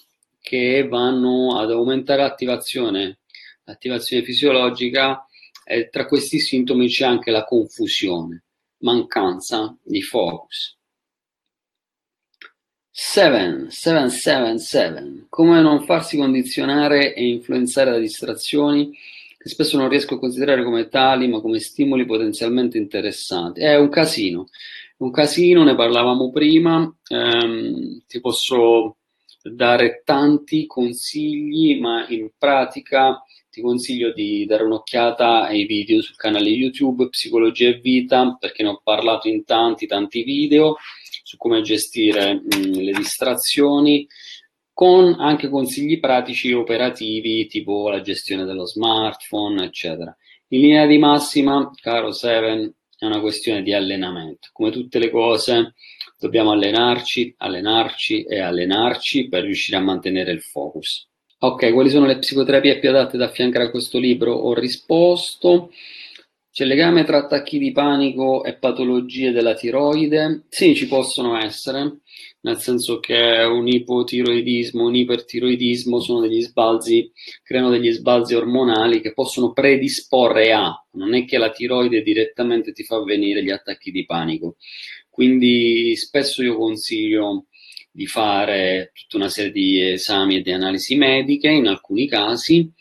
che 0.43 0.87
vanno 0.87 1.59
ad 1.59 1.71
aumentare 1.71 2.21
l'attivazione, 2.21 3.21
l'attivazione 3.65 4.23
fisiologica 4.23 5.25
e 5.65 5.89
tra 5.89 6.05
questi 6.05 6.39
sintomi 6.39 6.87
c'è 6.89 7.07
anche 7.07 7.31
la 7.31 7.45
confusione, 7.45 8.45
mancanza 8.81 9.75
di 9.83 10.03
focus. 10.03 10.77
7, 12.91 13.71
7, 13.71 14.09
7, 14.11 14.59
7. 14.59 15.27
Come 15.31 15.63
non 15.63 15.83
farsi 15.87 16.19
condizionare 16.19 17.15
e 17.15 17.27
influenzare 17.27 17.91
da 17.91 17.99
distrazioni 17.99 18.95
che 19.43 19.49
spesso 19.49 19.79
non 19.79 19.89
riesco 19.89 20.17
a 20.17 20.19
considerare 20.19 20.63
come 20.63 20.89
tali, 20.89 21.27
ma 21.27 21.41
come 21.41 21.61
stimoli 21.61 22.05
potenzialmente 22.05 22.77
interessanti. 22.77 23.63
È 23.63 23.75
un 23.75 23.89
casino, 23.89 24.49
un 24.99 25.11
casino, 25.11 25.65
ne 25.65 25.75
parlavamo 25.75 26.31
prima, 26.31 26.95
ehm, 27.09 28.03
ti 28.07 28.21
posso 28.21 28.99
dare 29.43 30.03
tanti 30.05 30.67
consigli, 30.67 31.81
ma 31.81 32.07
in 32.09 32.29
pratica 32.37 33.25
ti 33.51 33.63
consiglio 33.63 34.13
di 34.13 34.45
dare 34.45 34.65
un'occhiata 34.65 35.47
ai 35.47 35.65
video 35.65 36.03
sul 36.03 36.17
canale 36.17 36.51
YouTube 36.51 37.09
Psicologia 37.09 37.69
e 37.69 37.81
Vita, 37.81 38.37
perché 38.39 38.63
ne 38.63 38.69
ho 38.69 38.81
parlato 38.85 39.27
in 39.27 39.45
tanti, 39.45 39.87
tanti 39.87 40.23
video 40.23 40.77
su 41.23 41.39
come 41.39 41.63
gestire 41.63 42.35
mh, 42.35 42.79
le 42.79 42.93
distrazioni, 42.93 44.07
con 44.81 45.15
anche 45.19 45.51
consigli 45.51 46.01
pratici 46.01 46.55
operativi 46.55 47.47
tipo 47.49 47.91
la 47.91 48.01
gestione 48.01 48.47
dello 48.47 48.65
smartphone, 48.65 49.67
eccetera. 49.67 50.17
In 50.49 50.63
linea 50.63 50.87
di 50.87 50.97
massima, 50.97 51.71
caro 51.83 52.13
Seven, 52.13 52.73
è 52.97 53.05
una 53.05 53.21
questione 53.21 53.61
di 53.61 53.75
allenamento. 53.75 54.49
Come 54.55 54.71
tutte 54.71 54.99
le 54.99 55.11
cose, 55.11 55.75
dobbiamo 56.19 56.53
allenarci, 56.53 57.35
allenarci 57.37 58.23
e 58.23 58.41
allenarci 58.41 59.29
per 59.29 59.43
riuscire 59.43 59.77
a 59.77 59.83
mantenere 59.83 60.33
il 60.33 60.41
focus. 60.41 61.07
Ok, 61.41 61.75
quali 61.75 61.91
sono 61.91 62.07
le 62.07 62.17
psicoterapie 62.17 62.79
più 62.79 62.89
adatte 62.89 63.19
da 63.19 63.27
affiancare 63.27 63.67
a 63.67 63.71
questo 63.71 63.99
libro? 63.99 64.33
Ho 64.33 64.55
risposto. 64.55 65.73
C'è 66.53 66.65
legame 66.65 67.05
tra 67.05 67.19
attacchi 67.19 67.59
di 67.59 67.71
panico 67.73 68.43
e 68.45 68.57
patologie 68.57 69.31
della 69.31 69.55
tiroide? 69.55 70.45
Sì, 70.49 70.75
ci 70.75 70.89
possono 70.89 71.39
essere 71.39 72.01
nel 72.43 72.59
senso 72.59 73.01
che 73.01 73.15
un 73.49 73.69
ipotiroidismo, 73.69 74.85
un 74.85 74.95
ipertiroidismo 74.95 76.01
sono 76.01 76.21
degli 76.21 76.41
sbalzi, 76.41 77.11
creano 77.43 77.71
degli 77.71 77.91
sbalzi 77.91 78.35
ormonali 78.35 79.01
che 79.01 79.13
possono 79.13 79.53
predisporre 79.53 80.53
a, 80.53 80.73
non 80.93 81.15
è 81.15 81.25
che 81.25 81.39
la 81.39 81.51
tiroide 81.51 82.03
direttamente 82.03 82.73
ti 82.73 82.83
fa 82.85 83.03
venire 83.03 83.43
gli 83.43 83.51
attacchi 83.51 83.91
di 83.91 84.07
panico. 84.07 84.57
Quindi 85.11 85.95
spesso 85.97 86.43
io 86.43 86.57
consiglio 86.57 87.47
di 87.91 88.07
fare 88.07 88.93
tutta 88.95 89.17
una 89.17 89.29
serie 89.29 89.51
di 89.51 89.91
esami 89.91 90.37
e 90.37 90.43
di 90.43 90.53
analisi 90.53 90.97
mediche 90.97 91.49
in 91.49 91.67
alcuni 91.67 92.09
casi, 92.09 92.73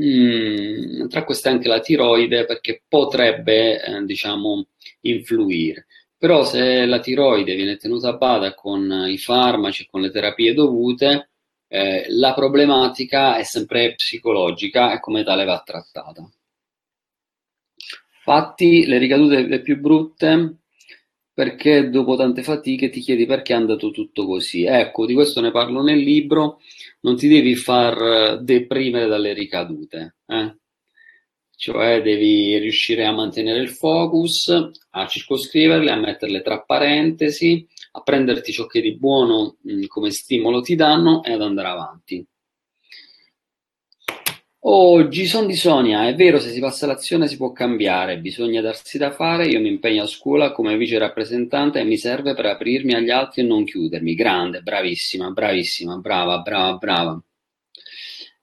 mm, 0.00 1.08
tra 1.08 1.24
queste 1.24 1.48
anche 1.48 1.68
la 1.68 1.80
tiroide 1.80 2.44
perché 2.44 2.82
potrebbe 2.88 3.82
eh, 3.82 4.04
diciamo 4.04 4.66
influire. 5.02 5.86
Però 6.16 6.44
se 6.44 6.84
la 6.86 6.98
tiroide 6.98 7.54
viene 7.54 7.76
tenuta 7.76 8.08
a 8.08 8.16
bada 8.16 8.54
con 8.54 9.06
i 9.08 9.18
farmaci 9.18 9.86
con 9.86 10.00
le 10.00 10.10
terapie 10.10 10.52
dovute, 10.54 11.30
eh, 11.68 12.06
la 12.08 12.34
problematica 12.34 13.36
è 13.36 13.44
sempre 13.44 13.94
psicologica 13.94 14.92
e 14.92 15.00
come 15.00 15.22
tale 15.22 15.44
va 15.44 15.62
trattata. 15.64 16.28
Infatti, 18.16 18.86
le 18.86 18.98
ricadute 18.98 19.46
le 19.46 19.60
più 19.60 19.78
brutte 19.78 20.56
perché 21.38 21.88
dopo 21.88 22.16
tante 22.16 22.42
fatiche 22.42 22.90
ti 22.90 22.98
chiedi 22.98 23.24
perché 23.24 23.52
è 23.52 23.56
andato 23.56 23.92
tutto 23.92 24.26
così. 24.26 24.64
Ecco, 24.64 25.06
di 25.06 25.14
questo 25.14 25.40
ne 25.40 25.52
parlo 25.52 25.82
nel 25.84 26.00
libro, 26.00 26.58
non 27.02 27.14
ti 27.14 27.28
devi 27.28 27.54
far 27.54 28.42
deprimere 28.42 29.06
dalle 29.06 29.34
ricadute, 29.34 30.16
eh? 30.26 30.56
cioè 31.54 32.02
devi 32.02 32.58
riuscire 32.58 33.04
a 33.04 33.12
mantenere 33.12 33.60
il 33.60 33.68
focus, 33.68 34.48
a 34.90 35.06
circoscriverle, 35.06 35.92
a 35.92 35.96
metterle 36.00 36.42
tra 36.42 36.60
parentesi, 36.62 37.64
a 37.92 38.00
prenderti 38.00 38.50
ciò 38.50 38.66
che 38.66 38.80
di 38.80 38.96
buono 38.96 39.58
mh, 39.62 39.86
come 39.86 40.10
stimolo 40.10 40.60
ti 40.60 40.74
danno 40.74 41.22
e 41.22 41.30
ad 41.30 41.42
andare 41.42 41.68
avanti. 41.68 42.26
Oh, 44.70 45.08
Gison 45.08 45.46
di 45.46 45.56
Sonia, 45.56 46.06
è 46.06 46.14
vero, 46.14 46.38
se 46.38 46.50
si 46.50 46.60
passa 46.60 46.84
all'azione 46.84 47.26
si 47.26 47.38
può 47.38 47.52
cambiare, 47.52 48.18
bisogna 48.18 48.60
darsi 48.60 48.98
da 48.98 49.10
fare, 49.10 49.46
io 49.46 49.60
mi 49.60 49.68
impegno 49.68 50.02
a 50.02 50.06
scuola 50.06 50.52
come 50.52 50.76
vice 50.76 50.98
rappresentante 50.98 51.80
e 51.80 51.84
mi 51.84 51.96
serve 51.96 52.34
per 52.34 52.44
aprirmi 52.44 52.92
agli 52.92 53.08
altri 53.08 53.40
e 53.40 53.44
non 53.46 53.64
chiudermi. 53.64 54.14
Grande, 54.14 54.60
bravissima, 54.60 55.30
bravissima, 55.30 55.96
brava, 55.96 56.40
brava, 56.40 56.76
brava. 56.76 57.22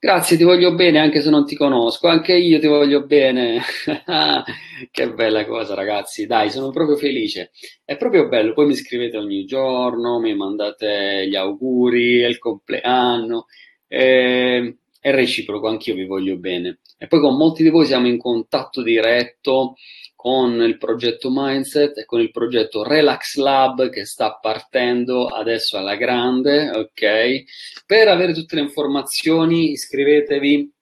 Grazie, 0.00 0.36
ti 0.36 0.42
voglio 0.42 0.74
bene 0.74 0.98
anche 0.98 1.20
se 1.20 1.30
non 1.30 1.46
ti 1.46 1.54
conosco, 1.54 2.08
anche 2.08 2.34
io 2.34 2.58
ti 2.58 2.66
voglio 2.66 3.06
bene. 3.06 3.60
che 4.90 5.12
bella 5.12 5.46
cosa, 5.46 5.74
ragazzi. 5.74 6.26
Dai, 6.26 6.50
sono 6.50 6.70
proprio 6.70 6.96
felice. 6.96 7.52
È 7.84 7.96
proprio 7.96 8.26
bello. 8.26 8.52
Poi 8.52 8.66
mi 8.66 8.74
scrivete 8.74 9.16
ogni 9.16 9.44
giorno, 9.44 10.18
mi 10.18 10.34
mandate 10.34 11.28
gli 11.28 11.36
auguri, 11.36 12.22
il 12.22 12.38
compleanno. 12.38 13.46
Eh, 13.86 14.76
è 15.06 15.12
reciproco, 15.12 15.68
anch'io 15.68 15.94
vi 15.94 16.04
voglio 16.04 16.36
bene. 16.36 16.80
E 16.98 17.06
poi 17.06 17.20
con 17.20 17.36
molti 17.36 17.62
di 17.62 17.68
voi 17.68 17.86
siamo 17.86 18.08
in 18.08 18.18
contatto 18.18 18.82
diretto 18.82 19.76
con 20.16 20.60
il 20.62 20.78
progetto 20.78 21.28
Mindset 21.30 21.98
e 21.98 22.04
con 22.04 22.20
il 22.20 22.32
progetto 22.32 22.82
Relax 22.82 23.36
Lab 23.36 23.88
che 23.88 24.04
sta 24.04 24.34
partendo 24.34 25.28
adesso 25.28 25.76
alla 25.76 25.94
grande, 25.94 26.70
ok? 26.70 27.44
Per 27.86 28.08
avere 28.08 28.32
tutte 28.32 28.56
le 28.56 28.62
informazioni 28.62 29.70
iscrivetevi 29.70 30.72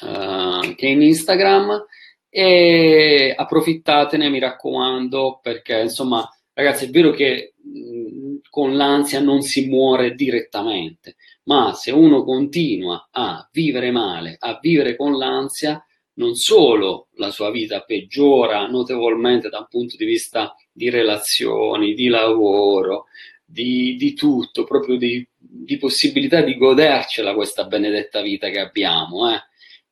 uh, 0.00 0.74
che 0.74 0.86
in 0.86 1.02
Instagram 1.02 1.84
e 2.28 3.32
approfittatene, 3.34 4.28
mi 4.28 4.38
raccomando, 4.40 5.38
perché 5.42 5.80
insomma, 5.80 6.28
ragazzi, 6.52 6.86
è 6.86 6.90
vero 6.90 7.12
che 7.12 7.54
mh, 7.62 8.38
con 8.50 8.76
l'ansia 8.76 9.20
non 9.20 9.40
si 9.40 9.68
muore 9.68 10.14
direttamente, 10.14 11.16
ma 11.44 11.72
se 11.74 11.92
uno 11.92 12.24
continua 12.24 13.08
a 13.10 13.48
vivere 13.52 13.90
male, 13.90 14.36
a 14.38 14.58
vivere 14.60 14.96
con 14.96 15.16
l'ansia, 15.16 15.82
non 16.14 16.34
solo 16.34 17.08
la 17.14 17.30
sua 17.30 17.50
vita 17.50 17.80
peggiora 17.82 18.66
notevolmente 18.66 19.48
da 19.48 19.60
un 19.60 19.66
punto 19.68 19.96
di 19.96 20.04
vista 20.04 20.54
di 20.72 20.90
relazioni, 20.90 21.94
di 21.94 22.08
lavoro, 22.08 23.06
di, 23.44 23.96
di 23.96 24.12
tutto, 24.14 24.64
proprio 24.64 24.96
di 24.96 25.26
di 25.64 25.78
possibilità 25.78 26.42
di 26.42 26.56
godercela 26.56 27.34
questa 27.34 27.64
benedetta 27.64 28.20
vita 28.20 28.48
che 28.48 28.60
abbiamo, 28.60 29.32
eh? 29.32 29.42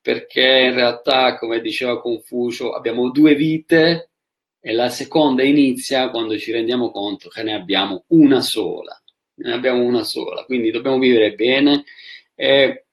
perché 0.01 0.67
in 0.69 0.75
realtà, 0.75 1.39
come 1.39 1.61
diceva 1.61 2.01
Confucio, 2.01 2.73
abbiamo 2.73 3.11
due 3.11 3.35
vite 3.35 4.11
e 4.61 4.73
la 4.73 4.89
seconda 4.89 5.43
inizia 5.43 6.11
quando 6.11 6.37
ci 6.39 6.53
rendiamo 6.53 6.91
conto 6.91 7.29
che 7.29 7.43
ne 7.43 7.55
abbiamo 7.55 8.05
una 8.09 8.41
sola, 8.41 9.01
ne 9.37 9.53
abbiamo 9.53 9.83
una 9.83 10.05
sola, 10.05 10.45
quindi 10.45 10.71
dobbiamo 10.71 10.99
vivere 10.99 11.35
bene 11.35 11.85
e 12.35 12.87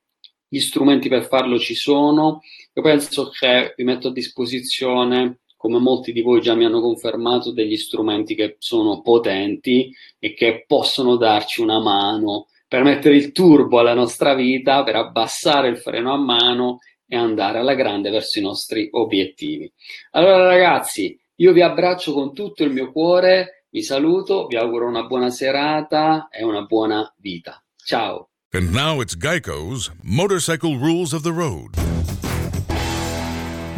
gli 0.47 0.59
strumenti 0.59 1.09
per 1.09 1.25
farlo 1.27 1.59
ci 1.59 1.75
sono. 1.75 2.41
Io 2.73 2.81
penso 2.81 3.29
che 3.29 3.73
vi 3.75 3.83
metto 3.83 4.09
a 4.09 4.13
disposizione 4.13 5.39
come 5.55 5.79
molti 5.79 6.11
di 6.11 6.21
voi 6.21 6.41
già 6.41 6.55
mi 6.55 6.65
hanno 6.65 6.81
confermato, 6.81 7.51
degli 7.51 7.77
strumenti 7.77 8.35
che 8.35 8.55
sono 8.57 9.01
potenti 9.01 9.93
e 10.17 10.33
che 10.33 10.63
possono 10.65 11.17
darci 11.17 11.61
una 11.61 11.79
mano 11.79 12.47
per 12.71 12.83
mettere 12.83 13.17
il 13.17 13.33
turbo 13.33 13.79
alla 13.79 13.93
nostra 13.93 14.33
vita, 14.33 14.81
per 14.83 14.95
abbassare 14.95 15.67
il 15.67 15.75
freno 15.75 16.13
a 16.13 16.17
mano 16.17 16.77
e 17.05 17.17
andare 17.17 17.57
alla 17.57 17.73
grande 17.73 18.09
verso 18.09 18.39
i 18.39 18.41
nostri 18.41 18.87
obiettivi. 18.91 19.69
Allora 20.11 20.45
ragazzi, 20.45 21.19
io 21.35 21.51
vi 21.51 21.61
abbraccio 21.61 22.13
con 22.13 22.33
tutto 22.33 22.63
il 22.63 22.71
mio 22.71 22.93
cuore, 22.93 23.65
vi 23.71 23.83
saluto, 23.83 24.47
vi 24.47 24.55
auguro 24.55 24.87
una 24.87 25.03
buona 25.03 25.29
serata 25.29 26.29
e 26.31 26.45
una 26.45 26.61
buona 26.61 27.13
vita. 27.17 27.61
Ciao. 27.75 28.29
And 28.53 28.71
now 28.73 29.01
it's 29.01 29.17
Geico's 29.17 29.91
Motorcycle 30.01 30.77
Rules 30.77 31.11
of 31.11 31.23
the 31.23 31.33
Road. 31.33 31.71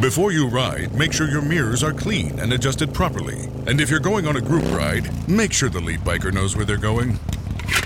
Before 0.01 0.31
you 0.31 0.47
ride, 0.47 0.93
make 0.95 1.13
sure 1.13 1.27
your 1.27 1.41
mirrors 1.41 1.81
are 1.81 1.93
clean 1.93 2.39
and 2.39 2.53
adjusted 2.53 2.93
properly. 2.93 3.49
And 3.65 3.81
if 3.81 3.89
you're 3.89 3.99
going 3.99 4.27
on 4.27 4.35
a 4.35 4.41
group 4.41 4.65
ride, 4.71 5.09
make 5.27 5.51
sure 5.51 5.69
the 5.69 5.79
lead 5.79 6.01
biker 6.01 6.31
knows 6.31 6.55
where 6.55 6.65
they're 6.65 6.77
going. 6.77 7.17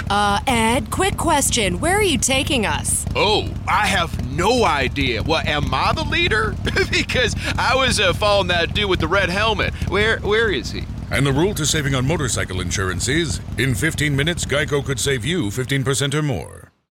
Uh, 0.09 0.39
Ed, 0.47 0.89
quick 0.91 1.17
question. 1.17 1.79
Where 1.79 1.97
are 1.97 2.03
you 2.03 2.17
taking 2.17 2.65
us? 2.65 3.05
Oh, 3.15 3.49
I 3.67 3.87
have 3.87 4.31
no 4.31 4.63
idea. 4.63 5.23
What, 5.23 5.47
am 5.47 5.73
I 5.73 5.93
the 5.93 6.03
leader? 6.03 6.55
because 6.91 7.35
I 7.57 7.75
was 7.75 7.99
uh, 7.99 8.13
following 8.13 8.47
that 8.47 8.73
dude 8.73 8.89
with 8.89 8.99
the 8.99 9.07
red 9.07 9.29
helmet. 9.29 9.73
Where, 9.89 10.19
where 10.19 10.51
is 10.51 10.71
he? 10.71 10.85
And 11.11 11.25
the 11.25 11.33
rule 11.33 11.53
to 11.55 11.65
saving 11.65 11.95
on 11.95 12.05
motorcycle 12.05 12.61
insurance 12.61 13.07
is 13.07 13.39
in 13.57 13.75
15 13.75 14.15
minutes, 14.15 14.45
Geico 14.45 14.83
could 14.83 14.99
save 14.99 15.23
you 15.25 15.45
15% 15.45 16.13
or 16.13 16.21
more. 16.21 16.71